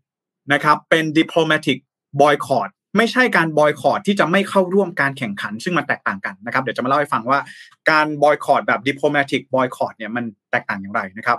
[0.52, 1.78] นะครับ เป็น diplomatic
[2.20, 7.40] boycott ไม่ใช่การบอยคอรดที่จะไม่เข้าร่วมการแข่งขัน ซึ่งมันแตกต่างกันนะครับเดี๋ยวจะมาเล่าให้ฟังว่า
[7.90, 11.38] การบอยคอรดแบบดิปโลมาติกบอยคอรดเนี่ยมันแตกต่างอย่างไรนะครับ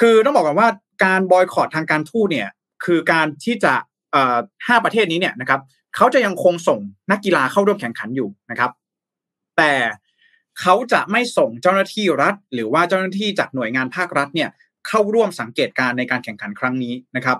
[0.00, 0.68] คือต้องบอกก่อนว่า
[1.04, 2.48] การบอยคอรดทางการทูตเนี่ย
[2.84, 3.74] คือการที่จะ
[4.66, 5.60] ห้าประเทศนี้เนี่ยนะครับ
[5.96, 6.78] เขาจะยังคงส่ง
[7.10, 8.70] นักกีฬาเข้าร่วมแข่งขันอยู่นะครับ
[9.56, 9.72] แต่
[10.60, 14.50] เขาจะไม่ส่งเจ้าหน้าที่รัฐ หรือว่าเจ้าหน้าที่จากหน่วยงานภาครัฐเนี่ย
[14.88, 17.38] เข้าร่วมสังเกตการในการแข่งขันครั้งนี้นะครับ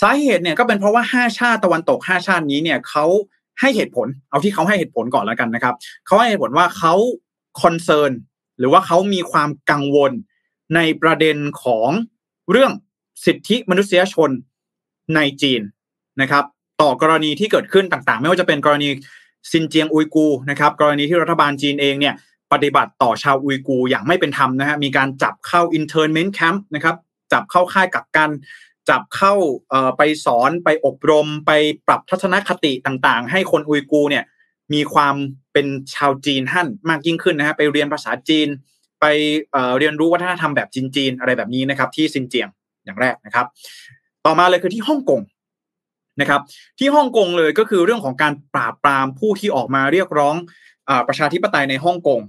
[0.00, 3.06] สาเหตุเนี่ยก็เป็นเพราะว่า 5 ชาติตะวันตก 5 ชาตินี้เนี่ยเขา
[3.60, 5.74] ให้เหตุผล เอาที่เขาให้เหตุผลก่อนแล้วกันนะครับ
[6.06, 6.94] เขาให้เหตุผลว่าเขา
[7.62, 8.12] concern
[8.58, 10.12] หรือว่าเขามีความกังวล
[10.74, 11.88] ในประเด็นของ
[12.50, 12.72] เรื่อง
[13.24, 14.30] สิทธิมนุษยชน
[15.14, 15.60] ในจีน
[16.20, 16.44] นะครับ
[16.82, 18.88] ต่อกรณีที่เกิดขึ้นต่างๆ ไม่ว่าจะเป็นกรณี
[19.50, 22.14] ซินเจียงอุยกูนะครับกรณีที่รัฐบาลจีนเองเนี่ย
[22.52, 26.96] ปฏิบัติต่อชาวอุยกูอย่างไม่เป็นธรรมนะฮะมีการจับเข้า internment camp นะครับ
[27.32, 28.30] จับเข้าค่ายกักกัน
[28.90, 29.34] จับเข้า
[29.96, 31.52] ไปสอนไปอบรมไป
[31.86, 34.24] ปรับทัศนคติต่างๆ ให้คนอุยกูเนี่ย
[34.74, 35.14] มีความ
[35.52, 38.48] เป็นชาวจีนหั่นมากยิ่งขึ้นนะฮะไปเรียนภาษาจีน
[39.00, 39.04] ไป
[39.78, 42.48] เรียนรู้วัฒนธรรมแบบจีนๆอะไรแบบนี้นะครับ ที่ซินเจียง
[42.84, 43.46] อย่างแรกนะครับ
[44.26, 45.20] ต่อมาเลยคือที่ฮ่องกง
[46.20, 46.40] นะครับ
[46.78, 50.34] ที่ฮ่องกงเลยก็คือเรื่องของการปราบปรามผู้ที่ออกมาเรียกร้อง
[50.88, 52.20] อประชาธิปไตยในฮ่องกง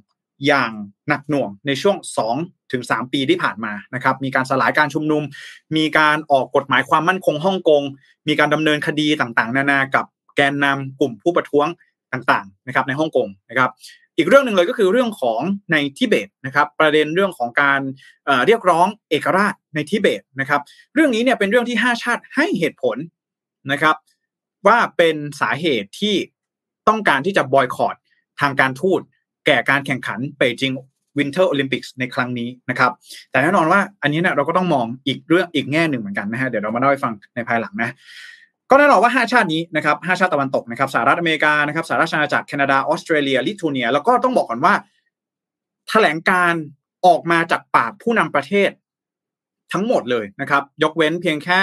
[0.48, 0.72] อย่าง
[1.08, 1.98] หนักหน่วงในช่วง
[2.36, 5.24] 2 ถึง 3 ปีที่ผ่านมานะครับมีการสลายการชุมนุม
[5.78, 7.84] มีการออกกฎหมายความมั่นคงฮ่องกง
[8.28, 11.68] มีการดำเนินคดีต่างๆ นานากับแกนนำกลุ่มผู้ประท้วง
[12.14, 13.70] ต่างๆนะครับในฮ่องกงนะครับ
[14.18, 17.82] อีกเรื่องหนึ่งเลยก็คือเรื่องของในทิเบตนะครับ ประเด็นเรื่องของการ
[18.46, 20.62] เรียกร้องเอกราชในทิเบตนะครับ
[20.94, 22.98] เรื่องนี้เนี่ยเป็นเรื่องที่ 5 ชาติให้เหตุผล
[23.72, 23.96] นะครับ
[24.68, 26.16] ว่าเป็นสาเหตุที่
[26.88, 27.96] ต้องการที่จะบอยคอรด
[28.42, 29.02] ทางการทูต
[29.46, 30.74] แก่การแข่งขัน Beijing
[31.18, 32.92] Winter Olympics ในครั้งนี้นะครับ
[33.32, 37.90] แต่แน่นอนว่าอันนี้เนี่ยเราก็ต้องมองอีกเรื่องอีกแง่หนึ่งเหมือนกันนะฮะเดี๋ยวเรามาเล่าให้ฟังในภายหลังนะ
[38.70, 44.74] ก็แน่นอนว่า 5 ชาตินี้นะครับ5ชาติตะวันตกนะครับสหรัฐอเมริกานะครับสหราชอาณาจักรแคนาดาออสเตรเลีย ลิทัวเนีย แล้วก็ต้องบอกก่อนว่า
[45.90, 46.54] แถลงการณ์
[47.06, 48.70] ออกมาจากปากผู้นำประเทศ
[49.74, 51.60] ทั้งหมดเลยนะครับ ยกเว้นเพียงแค่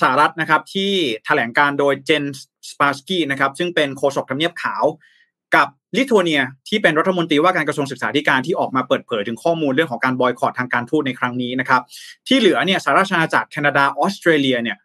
[0.00, 0.92] สหรัฐนะครับที่
[1.24, 2.24] แถลงการโดยเจน
[2.70, 4.84] สปาสกี้นะครับซึ่งเป็นโฆษกทำเนียบขาว
[5.56, 11.82] กับ ลิทัวเนียที่เป็นรัฐมนตรีว่าการกระทรวงศึกษาธิการที่ออกมาเปิดเผยถึงข้อมูลเรื่องของการบอยคอรดทางการทูตในครั้งนี้นะครับ
[12.28, 14.76] ที่เหลือเนี่ยสหราชอาณาจักรแคนาดาออสเตรเลียเนี่ย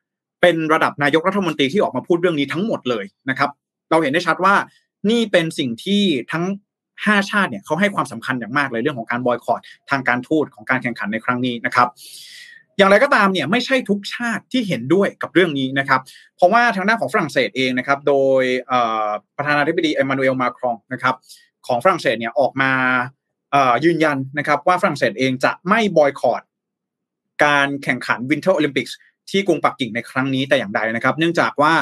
[0.41, 3.50] เป็นระดับนายกรัฐมนตรีที่ออกมาพูดเรื่องนี้ทั้งหมดเลยนะครับ
[3.89, 4.56] เราเห็นได้ชัดว่า
[5.10, 6.43] นี่เป็นสิ่งที่ทั้ง
[6.86, 11.88] 5ชาติเนี่ยเขาให้ความสำคัญอย่างมากเลยเรื่องของการบอยคอรดทางการทูตของการแข่งขันในครั้งนี้นะครับ
[12.77, 16.01] อย่างไรก็ตามเนี่ยไม่ใช่ทุกชาติที่เห็นด้วยกับเรื่องนี้นะครับ
[16.35, 18.43] เพราะว่าทางด้านของฝรั่งเศสเองนะครับ โดย
[19.37, 21.15] ประธานาธิบดีเอมานูเอลมาครงนะครับ
[21.67, 22.71] ของฝรั่งเศสเนี่ยออกมา
[23.85, 26.41] ยืนยันนะครับว่าฝรั่งเศสเองจะไม่บอยคอต
[27.43, 28.95] การแข่งขัน Winter Olympics
[29.29, 31.73] ที่กรุงปักกิ่งในครั้งนี้แต่อย่างใดนะครับ เนื่องจากว่า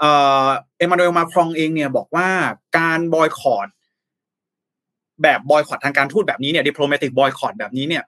[0.00, 2.28] เอมานูเอลมาครงเองเนี่ยบอกว่า
[2.78, 3.68] การบอยคอต
[5.22, 8.04] แบบบอยคอตทางการทูตแบบนี้เนี่ย diplomatic boycott แบบนี้เนี่ย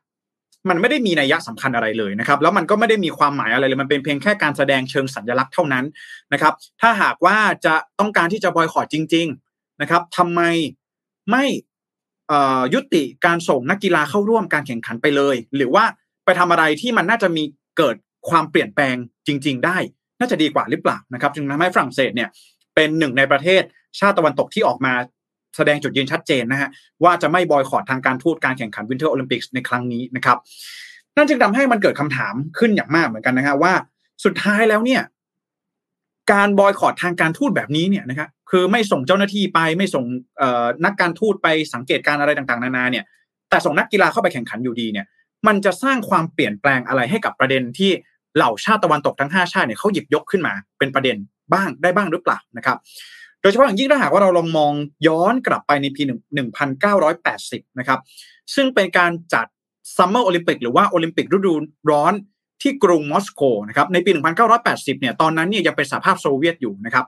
[0.68, 5.84] มันไม่ได้มีนัยยะสำคัญอะไรเลยนะครับ แล้วมันก็ไม่ได้มีความหมายอะไรเลย มันเป็นเพียงแค่การแสดงเชิงสัญลักษณ์เท่านั้น
[6.32, 10.40] นะครับ ถ้าหากว่าจะต้องการที่จะบอยคอรดจริง ๆนะครับทำไม
[11.30, 11.44] ไม่
[12.74, 15.84] ยุติการส่งนักกีฬาเข้าร่วมการแข่งขันไปเลย หรือว่า
[16.24, 17.42] ไปทำอะไรที่มันน่าจะมี
[17.78, 17.96] เกิด
[18.30, 18.96] ความเปลี่ยนแปลง
[19.26, 19.76] จริง ๆ ได้
[20.20, 22.28] น่าจะดีกว่าหรือเปล่านะครับ จึงทำให้ฝรั่งเศสเนี่ย
[22.74, 23.62] เป็นหนึ่งในประเทศ
[24.00, 24.94] ชาติตะวันตกที่ออกมา
[25.56, 26.68] แสดงจุดยืนชัดเจนนะฮะ
[27.04, 30.38] ว่าจะไม่บอยคอรดทางการทูตการแข่งขันวินเทอร์โอลิมปิกในครั้งนี้นะครับ
[31.16, 33.72] นั่นจึงทำให้มันเกิดคำถามขึ้นอย่างมากเหมือนกันนะฮะว่า
[34.24, 35.02] สุดท้ายแล้วเนี่ย
[36.32, 40.04] การบอยคอรดทางการทูตแบบนี้เนี่ยนะครับคือไม่ส่งเจ้าหน้าที่ไปไม่ส่ง
[40.84, 43.04] นักการทูตไปสังเกตการอะไรต่างๆ นานาเนี่ย
[43.50, 45.06] แต่ส่งนักกีฬาเข้าไปแข่งขันอยู่ดีเนี่ย
[45.46, 47.90] มันจะสร้างความเปลี่ยนแปลงอะไรให้กับประเด็นที่
[48.36, 51.16] เหล่าชาติตะวันตกทั้ง 5 ชาติเนี่ยเขาหยิบยกขึ้นมาเป็นประเด็น
[51.52, 52.76] บ้างได้บ้างหรือเปล่านะครับ
[53.42, 54.72] โดยเฉพาะอย่างยิ่งถ้าหากว่าเราลองมอง
[55.06, 56.02] ย้อนกลับไปในปี
[56.90, 58.00] 1980 นะครับ
[58.54, 59.46] ซึ่งเป็นการจัด
[59.96, 61.52] Summer Olympic หรือว่าโอลิมปิกฤดู
[61.90, 62.12] ร้อน
[62.62, 64.10] ที่กรุงมอสโกนะครับในปี
[64.56, 67.06] 1980 เนี่ยตอนนั้นเนี่ยยังเป็นสหภาพโซเวียตอยู่นะครับ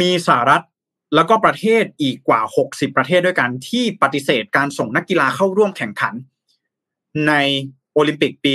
[0.00, 0.62] มีสหรัฐ
[1.14, 6.14] แล้วก็ประเทศอีกกว่า 60 ประเทศด้วยกันที่ปฏิเสธการส่งนักกีฬาเข้าร่วมแข่งขัน
[7.28, 7.32] ใน
[7.94, 8.52] โอลิมปิกปี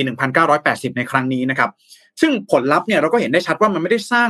[0.47, 1.71] 1980 ในครั้งนี้นะครับ
[2.21, 4.29] ซึ่งผลลัพธ์เนี่ยเราก็เห็นได้ชัดว่ามันไม่ได้สร้าง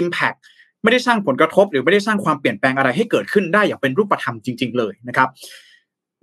[0.00, 0.38] Impact
[0.82, 5.28] ไม่ได้สร้างผลกระทบ หรือไม่ได้สร้างความเปลี่ยนแปลงอะไรให้เกิดขึ้นได้อย่างเป็นรูปธรรมจริง ๆ เลยนะครับ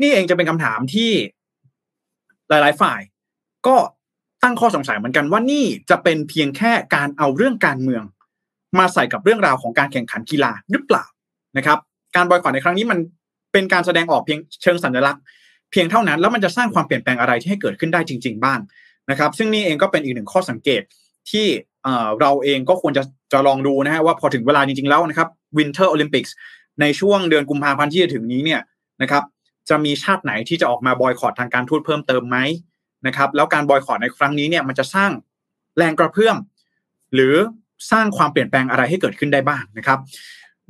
[0.01, 1.11] นี่เองจะเป็นคำถามที่
[2.49, 2.99] หลาย ๆ ฝ่าย
[3.67, 3.75] ก็
[4.43, 8.03] ตั้งข้อสงสัยเหมือนกันว่านี่จะเป็นเพียงแค่การเอาเรื่องการเมือง
[8.79, 11.05] มาใส่กับเรื่องราวของการแข่งขันกีฬาหรือเปล่า
[11.57, 11.79] นะครับ
[12.15, 12.99] การบอยคอรในครั้งนี้มัน
[13.53, 15.21] เป็นการแสดงออกเพียงเชิงสัญลักษณ์
[15.71, 18.59] เพียงเท่านั้นแล้วมันจะสร้างความเปลี่ยนแปลงอะไรที่ให้เกิดขึ้นได้จริง ๆ บ้าง
[19.11, 20.81] นะครับ ซึ่งนี่เองก็เป็นอีกหนึ่งข้อสังเกต
[21.31, 21.45] ที่
[22.21, 26.33] เราเองก็ควรจะจะลองดูนะฮะว่าพอถึงเวลาจริงๆแล้วนะครับ Winter Olympics
[26.81, 28.61] ในช่วงเดือนกุมภาพันธ์ที่จะถึงนี้เนี่ย
[29.01, 29.23] นะครับ
[29.69, 32.37] จะมีชาติไหนที่จะออกมาบอยคอตทางการทูตเพิ่มเติมไหม
[33.07, 35.11] นะครับแล้วการบอยคอตในครั้งนี้เนี่ยมันจะสร้าง
[35.77, 36.37] แรงกระเพื่อม
[37.13, 37.35] หรือ
[37.91, 39.99] สร้างความเปลี่ยนแปลงอะไรให้เกิดขึ้นได้บ้างนะครับ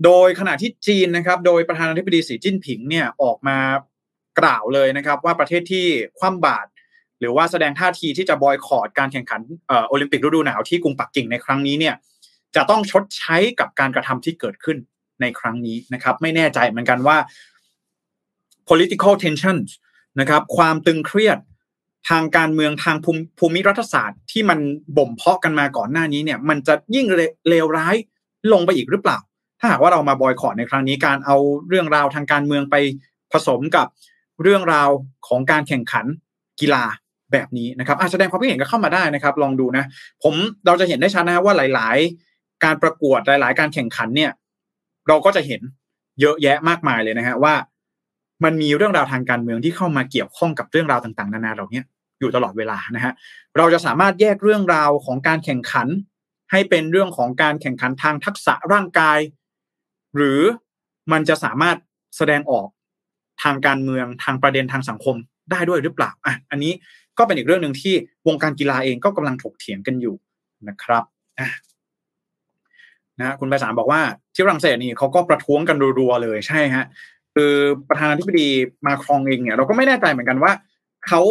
[0.06, 3.58] โดยขณะที่จีนนะครับ โดยประธานาธิบดีสีจิ้นผิงเนี่ยออกมา
[4.40, 5.86] กล่าวเลยนะครับ ว่าประเทศที่
[6.20, 6.70] คว่ำบาตร
[7.20, 9.42] หรือว่าแสดงท่าทีที่จะบอยคอรดการแข่งขัน
[9.88, 11.96] โอลิมปิกฤดูหนาวที่กรุงปักกิ่งในครั้งนี้เนี่ย
[12.56, 14.78] จะต้องชดใช้กับการกระทำที่เกิดขึ้น
[15.22, 17.18] ในครั้งนี้นะครับ ไม่แน่ใจเหมือนกันว่า
[18.70, 19.70] political tensions
[20.20, 21.38] นะครับ ความตึงเครียด
[22.10, 22.98] ทางการเมืองทาง
[23.40, 24.60] ภูมิรัฐศาสตร์ ที่มัน
[24.98, 27.06] บ่มเพาะกันมาก่อนหน้านี้เนี่ย มันจะยิ่ง
[27.50, 27.96] เลวร้าย
[28.54, 29.18] ลงไปอีกหรือเปล่า
[29.60, 31.36] ถ้าหากว่าเรามาบอยคอรดในครั้งนี้การเอา
[31.70, 32.76] เรื่องราวทางการเมืองไป
[33.32, 33.88] ผสมกับ
[34.42, 34.90] เรื่องราว
[35.28, 36.06] ของการแข่งขัน
[36.60, 36.84] กีฬา
[37.32, 39.84] แบบนี้นะครับอาแสดงความคิดเห็นก็เข้ามาได้นะครับ ลองดูนะ
[40.24, 40.34] ผม
[40.66, 41.98] เราจะเห็นได้ชัดนะว่าหลาย
[42.32, 44.32] ๆ การประกวดหลาย ๆ การแข่งขันเนี่ย
[45.08, 45.62] เราก็จะเห็น
[46.22, 47.54] เยอะแยะมากมายเลยนะฮะว่า
[48.44, 51.82] มันมีเรื่องราวทางการเมืองที่เข้ามาเกี่ยวข้องกับเรื่องราวต่าง ๆ นานาเหล่านี้
[52.20, 53.13] อยู่ตลอดเวลานะฮะ
[53.58, 55.88] เราจะสามารถแยกเรื่องราวของการแข่งขัน
[56.52, 59.20] ให้เป็นเรื่องของการแข่งขันทางทักษะร่างกาย
[60.16, 60.42] หรือ
[61.12, 61.78] มันจะสามารถ
[62.18, 62.68] แสดงออก
[63.44, 65.16] ทางการเมืองทางประเด็นทางสังคม
[65.52, 66.74] ได้ด้วยหรือเปล่าอะอันนี้
[67.20, 67.94] ก็เป็นอีกเรื่องหนึ่งที่
[68.28, 70.16] วงการกีฬาเองก็กำลังถกเถียงกันอยู่
[70.68, 71.04] นะครับ
[73.20, 74.02] นะคุณไปสารบอกว่า
[74.34, 76.86] ที่ฝรั่งเศสนี่เขาก็ประท้วงกันรัวๆเลยใช่ฮะ
[77.36, 77.54] คือ
[77.90, 78.50] ประธานาธิบดี
[78.86, 80.52] มาครองเองเนี่ยเราก็ไม่แน่ใจเหมือนกันว่า
[81.08, 81.22] เขา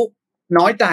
[0.58, 0.86] น้อยใจ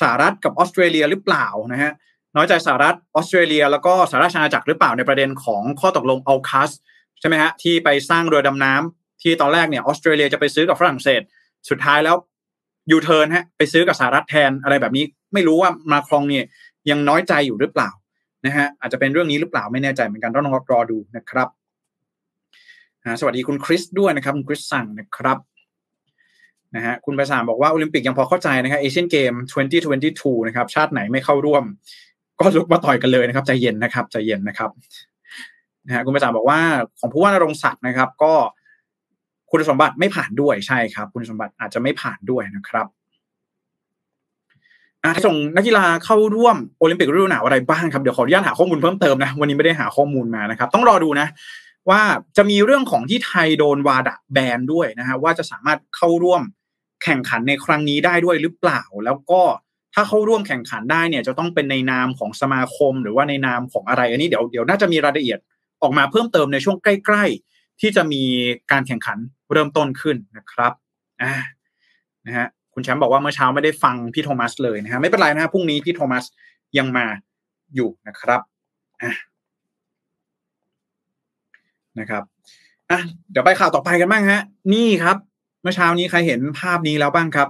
[0.00, 1.92] สหรัฐกับออสเตรเลียหรือเปล่านะฮะ
[2.36, 6.70] น้อยใจสหรัฐออสเตรเลีย แล้วก็สหราชอาณาจักรหรือเปล่าในประเด็นของข้อตกลง AUKUS
[7.20, 11.22] ใช่ไหมฮะที่ไปสร้างเรือดำน้ำที่ตอนแรกเนี่ยออสเตรเลียจะไปซื้อกับฝรั่งเศส
[11.68, 12.16] สุดท้ายแล้ว
[12.90, 16.44] ยูเทิร์นฮะไปซื้อกับสหรัฐแทนอะไรแบบนี้ ไม่รู้ว่ามาครงเนี่ย
[16.90, 17.90] ยังน้อยใจอยู่หรือเปล่า
[18.46, 21.48] นะฮะอาจจะเป็นเรื่องนี้หรือเปล่าไม่แน่ใจเหมือนกันต้องรอดูนะครับ
[23.20, 25.38] สวัสดีคุณคริสด้วยนะครับคุณคริสสั่งนะครับ
[26.74, 29.32] นะฮะคุณประสานบอกว่าโอลิมปิกยังพอเข้าใจนะครับเอเชียนเกม
[29.90, 31.64] 2022 นะครับ ชาติไหนไม่เข้าร่วม
[32.40, 34.70] ก็ลุกมาต่อยกันเลยนะครับใจเย็นนะครับใจเย็นนะครับ
[35.86, 36.60] นะฮะคุณประสานบอกว่า
[37.00, 38.34] ของผู้ว่านรงศักดิ์นะครับ ก็
[39.50, 42.86] คุณสมบัติไม่ผ่านด้วยใช่ครับ คุณสมบัติอาจจะไม่ผ่านด้วยนะครับ
[45.04, 51.28] อาส่งนักกีฬาเข้าร่วมโอลิมปิกฤดูหนาวอะไรบ้างครับ เดี๋ยวขออนุญาตหาข้อมูลเพิ่มเติมนะวันนี้ไม่ได้หาข้อมูลมานะครับ ต้องรอดูนะ
[51.90, 52.00] ว่า
[52.36, 56.42] จะมีเรื่องของที่ไทยโดนวาดะแบนด้วยนะฮะว่าจะสามารถเข้าร่วม
[57.04, 59.42] แข่งขันในครั้งนี้ได้ด้วยหรือเปล่า แล้วก็
[59.94, 65.38] ถ้าเข้าร่วมแข่งขันได้เนี่ยจะต้องเป็นในนามของสมาคมหรือว่าในนามของอะไร อันนี้เดี๋ยวเดี๋ยวน่าจะมีรายละเอียด
[65.82, 68.22] ออกมาเพิ่มเติมในช่วงใกล้ ๆ ที่จะมี
[68.72, 69.18] การแข่งขัน
[69.52, 70.72] เริ่มต้นขึ้นนะครับ
[71.22, 71.32] อ่า
[72.26, 76.24] นะฮะคุณแชมป์บอกว่าเมื่อเช้าไม่ได้ฟังพี่โทมัสเลยนะฮะไม่เป็นไรนะฮะพรุ่งนี้พี่โทมัส
[76.78, 77.06] ยังมา
[77.74, 78.40] อยู่นะครับ
[79.02, 79.12] อะ
[81.98, 82.22] นะครับ
[82.90, 82.98] อะ
[83.30, 84.40] เดี๋ยวไปข่าวต่อไปกันบ้างฮะ
[84.74, 85.16] นี่ครับ
[85.62, 87.48] เมื่อเช้านี้ใครเห็นภาพนี้แล้วบ้างครับ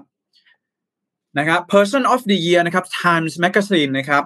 [1.39, 4.23] นะครับ Person of the Year นะครับ Times Magazine นะครับ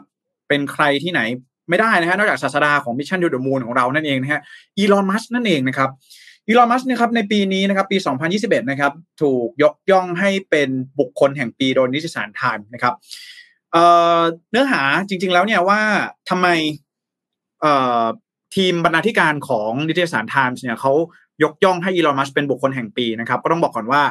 [0.49, 1.21] เป็นใครที่ไหน
[1.69, 4.41] ไม่ได้นะฮะนอกจากศาสดาของ Mission to the Moon ของเรานั่นเองนะฮะ
[4.77, 5.91] อีลอนมัสนั่นเองนะครับ
[6.47, 7.97] อีลอนมัสนะครับในปีนี้นะครับปี
[8.35, 12.95] 2021 นะครับถูกยกย่องให้เป็นบุคคลแห่งปีโดยนิตยสารไทม์นะครับ
[14.51, 15.81] เนื้อหาจริง ๆ แล้วเนี่ยว่า
[16.29, 16.47] ทำไม
[18.55, 20.93] ทีมบรรณาธิการของนิตยสารไทม์เนี่ยเขา
[21.43, 24.03] ยกย่องให้อีลอนมัสก์เป็นบุคคลแห่งปีนะครับ ก็ต้องบอกก่อนว่า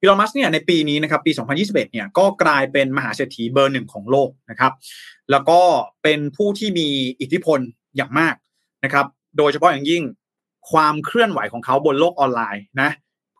[0.00, 4.72] อีลอนมัสก์เนี่ยในปีนี้นะครับปี 2021 เนี่ยก็กลายเป็นมหาเศรษฐีเบอร์หนึ่งของโลกนะครับ
[5.30, 5.60] แล้วก็
[6.02, 6.88] เป็นผู้ที่มี
[7.20, 7.58] อิทธิพล
[7.96, 8.34] อย่างมาก
[8.84, 9.06] นะครับ
[9.38, 10.02] โดยเฉพาะอย่างยิ่ง
[10.72, 12.90] ความเคลื่อนไหวของเขาบนโลกออนไลน์นะ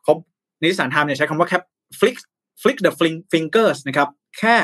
[0.03, 0.13] เขา
[0.61, 1.59] นิตยสารไทม์เนี่ยใช้คำว่าแค่
[1.99, 2.17] flick
[2.61, 2.91] flick the
[3.31, 4.55] fingers นะครับแค่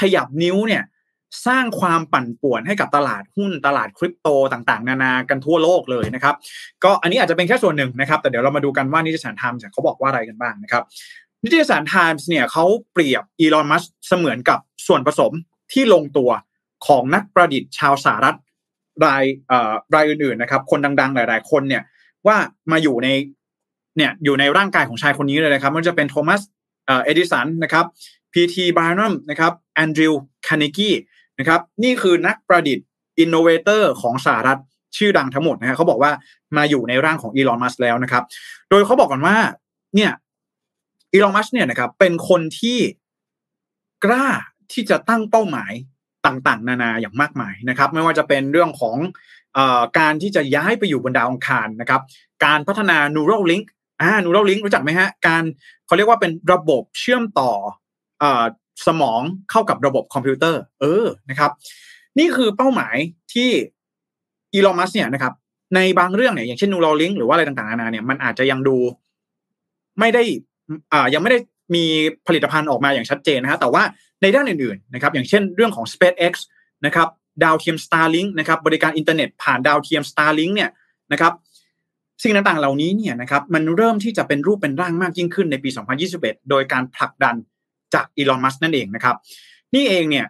[0.00, 0.82] ขยับนิ้วเนี่ย
[1.46, 6.34] สร้างความปั่นป่วนให้กับตลาดหุ้นตลาดคริปโตต่างๆ นานากันทั่วโลกเลยนะครับ
[6.84, 10.82] ก็อันนี้อาจจะเป็นแค่ส่วนหนึ่งนะครับ แต่เดี๋ยวเรามาดูกันว่านิตยสารไทม์เขาบอกว่าอะไรกันบ้างนะครับ
[11.44, 15.32] นิตยสารไทม์เนี่ยเขาเปรียบอีลอนมัสก์เสมือนกับส่วนผสม
[15.72, 16.30] ที่ลงตัว
[16.86, 18.36] ของนักประดิษฐ์ชาวสหรัฐ
[19.04, 19.24] ราย
[19.94, 21.82] รายอื่นๆนะครับ คนดังๆ หลาย ๆ คนเนี่ย
[22.26, 22.36] ว่า
[22.72, 23.08] มาอยู่ใน
[23.96, 26.40] เนี่ยอยู่ในร่างกายของชายคนนี้เลยนะครับมันจะเป็นโทมัส
[26.86, 27.84] เอดิสันนะครับ
[28.32, 30.12] พีทีบาร์นัมนะครับแอนดรูว์
[30.46, 30.94] คาร์เนกี
[31.38, 32.86] นะครับนี่คือนักประดิษฐ์
[33.18, 34.60] innovator ของสหรัฐ
[34.96, 36.12] ชื่อดังทั้งหมดนะฮะเขาบอกว่า
[36.56, 38.24] มาอยู่ในร่างของอีลอนมัสก์แล้วนะครับ
[38.70, 39.36] โดยเขาบอกก่อนว่า
[39.94, 40.10] เนี่ย
[41.12, 42.78] อีลอนมัสก์เนี่ยนะครับ เป็นคนที่
[44.04, 44.26] กล้า
[44.72, 45.72] ที่จะตั้งเป้าหมาย
[46.26, 48.96] ต่างๆ นานาอย่างมากมายนะครับ ไม่ว่าจะเป็นเรื่องของ
[49.98, 52.02] การที่จะย้ายไปอยู่บนดาวอังคารนะครับ
[52.44, 53.64] การพัฒนา neural link
[54.00, 55.42] อ่า neural link รู้จักไหมฮะ การ
[55.86, 57.52] เขาเรียกว่าเป็นระบบเชื่อมต่อ
[58.22, 58.24] อ
[58.86, 61.50] สมองเข้ากับระบบคอมพิวเตอร์ เออนะครับ
[62.18, 62.96] นี่คือเป้าหมาย
[63.32, 63.50] ที่
[64.54, 65.32] อีลอนมัสเนี่ยนะครับ
[65.74, 68.76] ในบางเรื่องเนี่ยอย่างเช่น neural link หรือว่าอะไรต่างๆนานาเนี่ยมันอาจจะยังดู
[70.00, 70.22] ไม่ได้
[70.92, 71.38] อ่ายังไม่ได้
[71.74, 71.84] มี
[72.26, 73.82] ผลิตภัณฑ์ออกมาอย่างชัดเจนนะฮะแต่ว่า
[74.22, 76.32] ในด้านอื่นๆนะครับ อย่างเช่นเรื่องของ SpaceX
[76.86, 77.08] นะครับ
[77.42, 80.70] ดาวเทียม Starlink นะครับบริการอินเทอร์เน็ตผ่านดาวเทียม Starlink เนี่ย
[81.12, 81.32] นะครับ
[82.22, 85.68] สิ่งต่างๆเหล่านี้เนี่ยนะครับมันเริ่มที่จะเป็นรูปเป็นร่างมากยิ่งขึ้นในปี
[86.10, 87.34] 2021 โดยการผลักดัน
[87.94, 89.16] จากอีลอนมัสก์นั่นเองนะครับ
[89.74, 90.26] นี่เองเนี่ย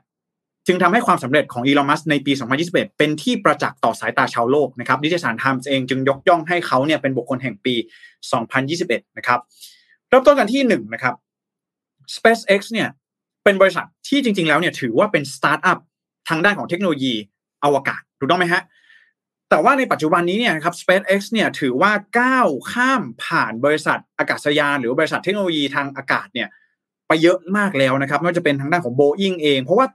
[0.66, 2.32] จึงทำให้ความสำเร็จของอีลอนมัสก์ในปี
[2.64, 7.74] 2021 เป็นที่ประจักษ์ต่อสายตาชาวโลกนะครับนิตยสารไทม์เองจึงยกย่องให้เขาเนี่ยเป็นบุคคลแห่งปี
[8.44, 9.40] 2021 นะครับ
[10.08, 11.14] เริ่มต้นกันที่1นะครับ
[12.14, 12.88] SpaceX เนี่ย
[13.44, 15.78] เป็นบริษัทที่จริงๆแล้วเนี่ยถือว่าเป็นสตาร์ทอัพ
[16.28, 17.14] ทางด้านของเทคโนโลยี
[17.64, 18.62] อวกาศถูกต้องไหมฮะ
[19.50, 26.48] แต่ว่าในปัจจุบันนี้เนี่ยครับ SpaceX เนี่ยถือว่าก้าวข้ามผ่านบริษัทอากาศยาน หรือบริษัทเทคโนโลยีทางอากาศเนี่ย
[27.08, 29.86] ไปเยอะมากแล้วนะครับไม่ว่าจะเป็นทางด้านของ Boeing เอง เพราะว่า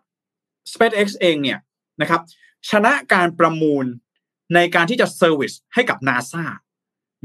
[0.73, 1.59] SpaceX เองเนี่ย
[2.01, 2.21] นะครับ
[2.69, 3.85] ชนะการประมูล
[4.55, 6.43] ในการที่จะ service ให้กับ NASA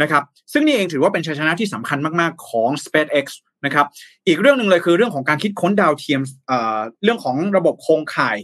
[0.03, 3.27] นะครับซึ่งนี่เองถือว่าเป็นชัยชนะที่สำคัญมาก ๆ ของ SpaceX
[3.65, 3.87] นะครับ
[4.27, 8.37] อีกเรื่องหนึ่งเลยคือเรื่องของการคิดค้นดาวเทียมเอ่อเรื่องของระบบโครงข่าย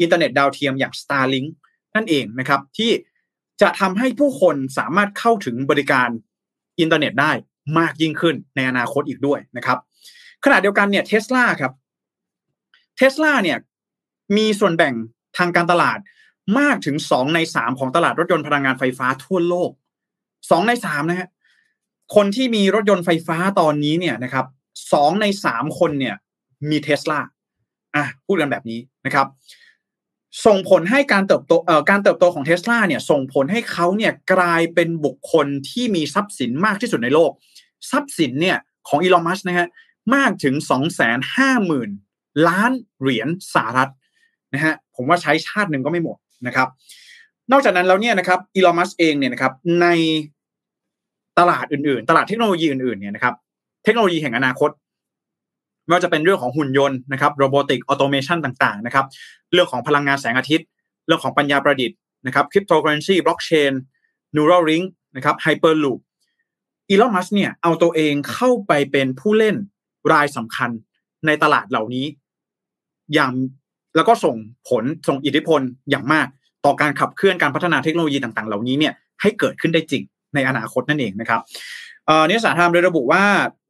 [0.00, 1.48] อินเทอร์เน็ตดาวเทียมอย่าง Starlink
[1.94, 2.90] นั่นเองนะครับที่
[3.60, 6.08] จะทำให้ผู้คนสามารถเข้าถึงบริการ
[6.80, 7.32] อินเทอร์เน็ตได้
[7.78, 9.78] มากยิ่งขึ้นในอนาคตอีกด้วยนะครับ
[10.44, 11.72] ขณะเดียวกันเนี่ยเทสลาครับ
[12.96, 13.58] เทสลาเนี่ย
[14.36, 14.94] มีส่วนแบ่ง
[15.38, 15.98] ทางการตลาด
[16.58, 19.70] มากถึงสองในสามของตลาดรถยนต์พลังงานไฟฟ้าทั่วโลก
[20.50, 21.28] สองในสามนะฮะ
[22.14, 24.46] คนที่มีรถยนต์ไฟฟ้าตอนนี้เนี่ยนะครับ
[24.92, 26.16] สองในสามคนเนี่ย
[26.70, 27.18] มีเทสลา
[27.96, 29.26] อะพูดกันแบบนี้นะครับ
[30.46, 37.30] ส่งผลให้การเติบโตเอ่อการเติบโตของเทสลาเนี่ยส่งผลให้เขาเนี่ยกลายเป็นบุคคลที่มีทรัพย์สินมากที่สุดในโลก
[37.90, 39.68] ทรัพย์สินเนี่ยของอีลอนมัสนะฮะ
[40.14, 40.90] มากถึง 2 5 0 0
[41.70, 43.90] 0 0 ล้านเหรียญสหรัฐ
[44.54, 46.68] นะฮะผมว่าใช้ชาติหนึ่งก็ไม่หมดนะครับ
[47.52, 49.86] นอกจากนั้นแล้วเนี่ยนะครับอีลอนมัสก์เองเนี่ยนะครับใน
[51.38, 53.34] ตลาดอื่นๆ ตลาดเทคโนโลยีอื่นๆเนี่ยนะครับ
[53.84, 54.70] เทคโนโลยีแห่งอนาคต
[55.88, 59.06] ไม่ว่าจะเป็นเรื่องของหุ่นยนต์นะครับ robotic automation ต่างๆนะครับ
[59.52, 60.66] เรื่องของพลังงานแสงอาทิตย์
[61.06, 61.96] เรื่องของปัญญาประดิษฐ์
[62.26, 63.72] นะครับคริปโตเคอร์เรนซีบล็อกเชน
[64.36, 64.82] Neuralink
[65.16, 66.00] นะครับ Hyperloop
[66.88, 69.56] อีลอนมัสเนี่ยเอาตัวเองเข้าไปเป็นผู้เล่น
[70.12, 70.70] รายสำคัญ
[71.26, 72.06] ในตลาดเหล่านี้
[73.14, 73.32] อย่าง
[73.96, 74.36] แล้วก็ส่ง
[74.68, 76.26] ผลส่งอิทธิพลอย่างมาก
[76.64, 80.02] ต่อการขับเคลื่อนการพัฒนาเทคโนโลยีต่าง ๆ เหล่านี้เนี่ยให้เกิดขึ้นได้จริง
[80.34, 81.40] ในอนาคตนั่นเองนะครับ
[82.06, 83.24] เนิสสารธรรมโดยระบุว่า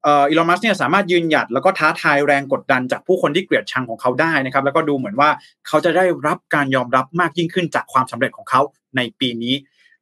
[0.07, 5.31] อีลอนมัสเนี่ยสามารถยืนหยัดแล้วก็ท้าทายแรงกดดันจากผู้คนที่เกลียดชังของเขาได้นะครับ แล้วก็ดูเหมือนว่า
[5.67, 8.61] เขาจะได้รับการยอมรับมากยิ่งขึ้นจากความสำเร็จของเขา
[8.97, 9.55] ในปีนี้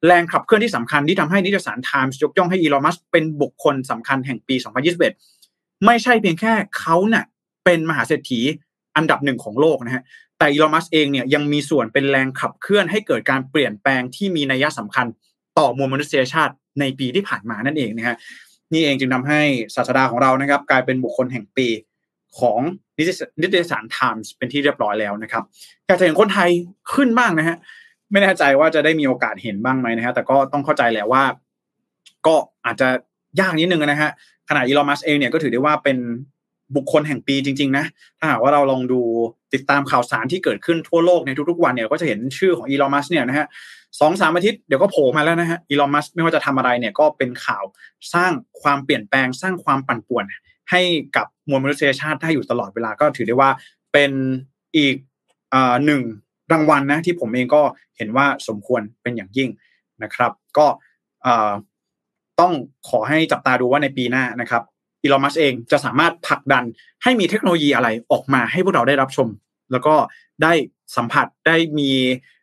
[0.07, 4.55] แรงขับเคลื่อนที่สำคัญที่ทำให้นิตยสารไทมส์ยกย่องให้อีลอนมัสเป็นบุคคลสำคัญแห่งปี
[5.21, 7.25] 2021 ไม่ใช่เพียงแค่เขาเนะ่ย
[7.65, 8.41] เป็นมหาเศรษฐี
[8.97, 10.03] อันดับหนึ่งของโลกนะฮะ
[10.39, 15.07] แต่อีลอนมัสเองเนี่ยยังมีส่วนเป็นแรงขับเคลื่อนให้เกิดการเปลี่ยนแปลงที่มีนัยสำคัญ
[15.59, 18.17] ต่อมวลมนุษยชาติในปีที่ผ่านมานั่นเองนะฮะ
[18.73, 19.41] นี่เองจึงทาให้
[19.75, 21.69] ศาสดาของเรานะครับ กลายเป็นบุคคลแห่งปี
[22.39, 22.61] ของ
[23.43, 25.45] นิตยสารไทมส์เป็นที่เรียบร้อยแล้วนะครับ
[25.87, 26.51] อยากจะเห็นคนไทย
[26.95, 27.57] ขึ้นบ้างนะฮะ
[28.13, 31.23] ไม่แน่ใจว่าจะได้มีโอกาสเห็นบ้างไหมนะฮะแต่ก็ต้องเข้าใจแหละว่า
[32.27, 32.35] ก็
[32.67, 32.89] อาจจะ
[33.41, 34.11] ยากนิดนึงนะฮะ
[34.49, 35.99] ขณะอีลอนมัสเองเนี่ยก็ถือได้ว่าเป็น
[36.75, 37.85] บุคคลแห่งปีจริง ๆ นะ
[38.19, 39.01] ถ้าหากว่าเราลองดู
[39.55, 43.47] ติดตามข่าวสารที่เกิดขึ้นทั่วโลกในทุกๆวันเนี่ยก็จะเห็นชื่อของอีลอนมัสเนี่ยนะฮะ
[44.01, 47.65] สองสามอาทิตย์เดี๋ยวก็โผล่มาแล้วนะฮะอีลอนมัสไม่ว่าจะทำอะไรเนี่ยก็เป็นข่าว
[48.15, 50.25] สร้างความเปลี่ยนแปลงสร้างความปั่นป่วน
[50.71, 50.81] ให้
[51.17, 53.51] กับมวลมนุษยชาติได้อยู่ตลอดเวลาก็ถือได้ว่า
[53.93, 54.13] เป็น
[54.77, 54.97] อีก
[55.87, 56.03] หนึ่ง
[56.53, 57.63] รางวัลนะที่ผมเองก็
[57.97, 59.51] เห็นว่าสมควรเป็นอย่างยิ่ง
[60.03, 60.67] นะครับ ก็
[62.41, 62.53] ต้อง
[62.89, 64.63] ขอให้จับตาดูว่าในปีหน้านะครับ
[65.07, 66.65] อีลอนมัสเองจะสามารถผลักดัน
[67.03, 69.29] ให้มีเทคโนโลยีอะไรออกมาให้พวกเราได้รับชม
[69.73, 69.95] แล้วก็
[70.43, 70.53] ได้
[70.97, 71.91] สัมผัสได้มี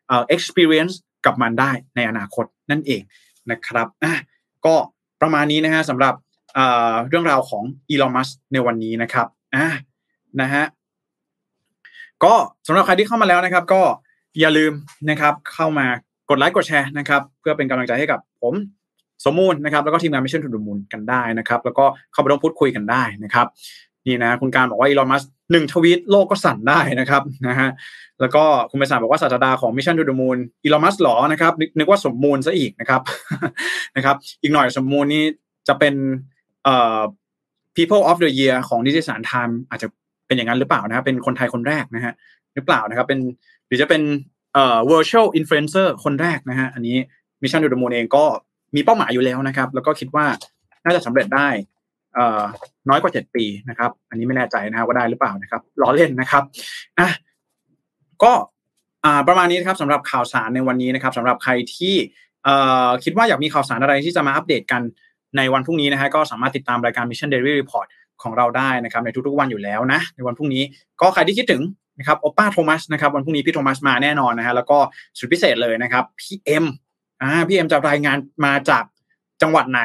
[0.07, 0.93] เอ่อ experience
[1.25, 3.01] กับมันได้ในอนาคตนั่นเอง
[3.51, 4.13] นะครับอะ
[4.65, 4.75] ก็
[5.21, 6.13] ประมาณนี้นะฮะสำหรับ
[7.09, 9.67] เรื่องราวของอีลอนมัสก์ในวันนี้นะครับอะ
[10.41, 10.63] นะฮะ
[12.23, 12.33] ก็
[12.67, 13.81] สำหรับใครที่เข้ามาแล้วนะครับ ก็
[14.39, 14.73] อย่าลืม
[15.09, 15.87] นะครับเข้ามา
[16.29, 18.53] กดไลค์กดแชร์นะครับ เพื่อเป็นกำลังใจให้กับผม
[19.25, 23.47] สมมูลนะครับแล้วก็ทีมงาน Mission To The Moon กันได้นะครับ แล้วก็เข้าไปร่วมพูดคุยกันได้นะครับ
[24.07, 27.69] นี่นะคุณการบอกว่าอีลอนมัสก์หนึ่งทวีตโลกก็สั่นได้นะครับนะฮะ
[28.21, 33.01] แล้วก็คุณไปสารบอกว่าศาสดาของ Mission To The Moonอีลอนมัสก์หรอนะครับนึกว่าสมมูลซะอีกนะครับ
[33.95, 35.23] นะครับ อีกหน่อยสมมูลนี้
[35.67, 35.95] จะเป็น
[36.63, 36.99] เอ่อ
[37.75, 39.87] people of the year ของนิตยสารไทม์อาจจะ
[40.27, 42.13] เป็นอย่างนั้นหรือเปล่านะครับเป็นคนไทยคนแรกนะฮะ
[42.53, 43.19] หรือเปล่านะครับเป็น
[43.67, 44.01] หรือจะเป็น
[44.53, 46.97] เอ่อ virtual influencer คนแรกนะฮะอันนี้
[47.41, 48.25] Mission To The Moon เองก็
[48.75, 50.25] มีเป้าหมายอยู่แล้วนะครับ แล้วก็คิดว่า
[50.85, 51.47] น่าจะสำเร็จได้
[52.15, 52.41] เอ่อ
[52.89, 56.43] น้อยกว่าเจ็ดปีนะครับ อันนี้ไม่แน่ใจนะครับว่าได้หรือเปล่านะครับล้อเล่นนะครับ
[56.99, 57.09] อะ
[58.23, 58.31] ก็
[59.05, 61.95] อ่าประมาณนี้นะครับสำหรับข่าวสารในวันนี้นะครับสำหรับใครที่
[62.43, 62.55] เอ่
[62.87, 64.81] อคิดว่าอยากมีข่าวสารอะไรที่จะมาอัปเดตกัน
[65.37, 67.87] ในวันพรุ่งนี้นะฮะก็สามารถติดตามรายการ Mission Daily Report
[68.23, 70.63] ของเราได้นะครับในทุกๆวันอยู่แล้วนะ ในวันพรุ่งนี้
[71.01, 71.61] ก็ใครที่คิดถึง
[71.99, 74.77] นะครับโอป้าโทมัสนะครับวันพรุ่งนี้พี่โทมัสมาแน่นอนนะฮะแล้วก็
[75.17, 76.65] สุดพิเศษเลยนะครับพี่เอ็ม
[77.21, 78.83] อ่าพี่เอ็มจะรายงานมาจาก
[79.41, 79.81] จังหวัดไหน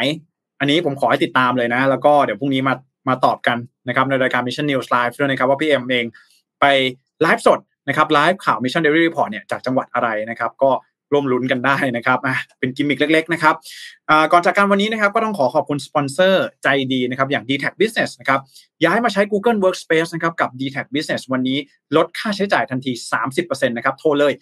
[0.59, 2.75] อันนี้ผมขอให้ติดตามเลยนะ แล้วก็เดี๋ยวพรุ่งนี้มา
[3.09, 3.59] มาตอบกัน
[3.89, 6.05] นะครับในรายการ Mission News Live ด้วยนะครับว่าพี่เอ็มเอง
[6.61, 6.65] ไป
[7.23, 10.71] ไลฟ์สดนะครับไลฟ์ข่าว Mission Daily Report เนี่ยจากจังหวัดอะไรนะครับ ก็
[11.13, 12.19] ร่วมลุ้นกันได้นะครับ
[12.59, 13.55] เป็นกิมมิคเล็ก ๆ นะครับ
[14.33, 18.41] ก่อนจากการวันนี้นะครับก็ต้องขอขอบคุณสปอนเซอร์ใจดีนะครับอย่าง dtac Business นะครับ
[18.85, 21.59] ย้ายมาใช้ Google Workspace นะครับกับ dtac Business วันนี้
[21.97, 22.93] ลดค่าใช้จ่ายทันที
[23.35, 24.33] 30%นะครับโทรเลย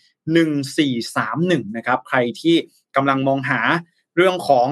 [1.18, 2.56] 1431นะครับใครที่
[2.96, 3.60] กำลังมองหา
[4.16, 4.68] เรื่องของ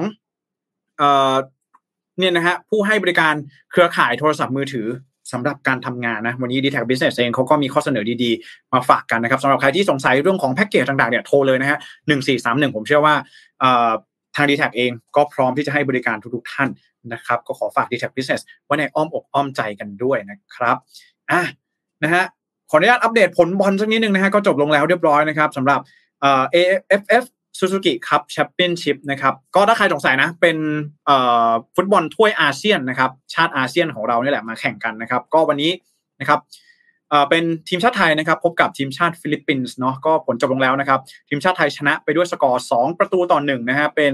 [2.19, 3.33] เนี่ยนะฮะผู้ให้บริการ
[3.71, 4.87] เครือข่ายโทรศัพท์มือถือ
[5.31, 13.15] สำหรับการทำงานนะ วันนี้ d t แท Business เองเขาก็มีข้อเสนอดีๆ มาฝากกันนะครับสำหรับใครที่สงสัยเรื่องของแพ็กเกจต่างๆเนี่ยโทรเลยนะฮะหนึ่งสี่สามหนึ่งผมเชื่อว่า
[14.35, 16.69] ทาง d t แทเองก็พร้อมที่จะให้บริการทุกๆท่าน
[17.13, 20.77] นะครับ ก็ขอฝาก d t แท Business ไว้ในอ้อมอกอ้อมใจกันด้วยนะครับ
[21.31, 21.41] อะ
[22.03, 22.23] นะฮะ
[22.69, 25.79] ขออนุญาตอัปเดตผลบอลสักนิดนึงนะฮะก็จบลงแล้วเรียบร้อยนะครับสำหรับ
[26.21, 27.23] เอ่อ AFF
[27.57, 30.57] ซูซูกิคัพแชมเปี้ยนชิพนะครับก็ถ้าใครสงสัยนะเป็น
[31.75, 35.71] ฟุตบอลถ้วยอาเซียนนะครับชาติอาเซียนของเรานี่แหละมาแข่งกันนะครับ ก็วันนี้
[36.19, 36.39] นะครับ
[37.29, 40.99] เป็นทีมชาติไทยนะครับ พบกับทีมชาติฟิลิปปินส์เนาะก็ผลจบลงแล้วนะครับ
[41.29, 44.13] ทีมชาติไทยชนะไปด้วยสกอร์ 2 ประตูต่อหนึ่งนะฮะเป็น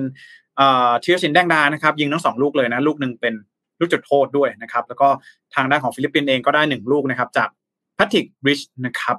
[0.58, 3.34] ธีรศิลป์ แดงดานะครับ ยิงทั้งสองลูกเลยนะ ลูกหนึ่งเป็น
[3.80, 5.08] ลูกจุดโทษด้วยนะครับ แล้วก็
[5.56, 7.50] ทางด้านของฟิลิปปินส์เองก็ได้หนึ่งลูกนะครับ จาก
[7.96, 9.18] แพทริกบริชนะครับ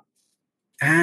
[0.83, 0.99] อ่า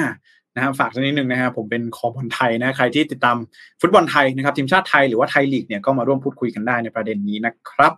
[0.54, 3.36] นะครับฝากสักนิดนึงนะครับผมเป็นคอบอลไทยนะใครที่ติดตาม
[3.80, 7.92] ฟุตบอลไทยนะครับทีมชาติไทยหรือว่าไทยลีกเนี่ยก็มาร่วมพูดคุยกันได้ในประเด็นนี้นะครับ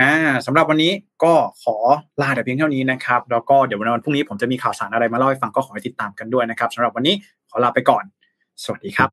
[0.00, 0.12] อ่า
[0.46, 0.92] สำหรับวันนี้
[1.24, 1.32] ก็
[1.62, 1.76] ขอ
[2.22, 7.14] ลาแต่เพียงเท่านี้นะครับแล้วก็เดี๋ยววันพรุ่งนี้ผมจะมีข่าวสารอะไรมาเล่าให้ฟังก็ขอให้ติดตามกันด้วยนะครับสำหรับวันนี้
[7.50, 8.04] ขอลาไปก่อน
[8.64, 9.08] สวัสดีครับ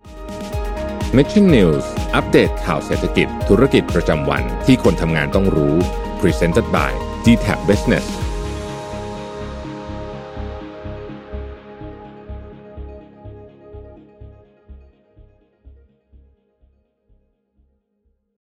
[1.18, 5.76] Mission News อัปเดตข่าวเศรษฐกิจ ธุรกิจประจำวันที่คนทำงานต้องรู้
[6.22, 6.92] Presented by
[7.26, 8.08] d t a c Business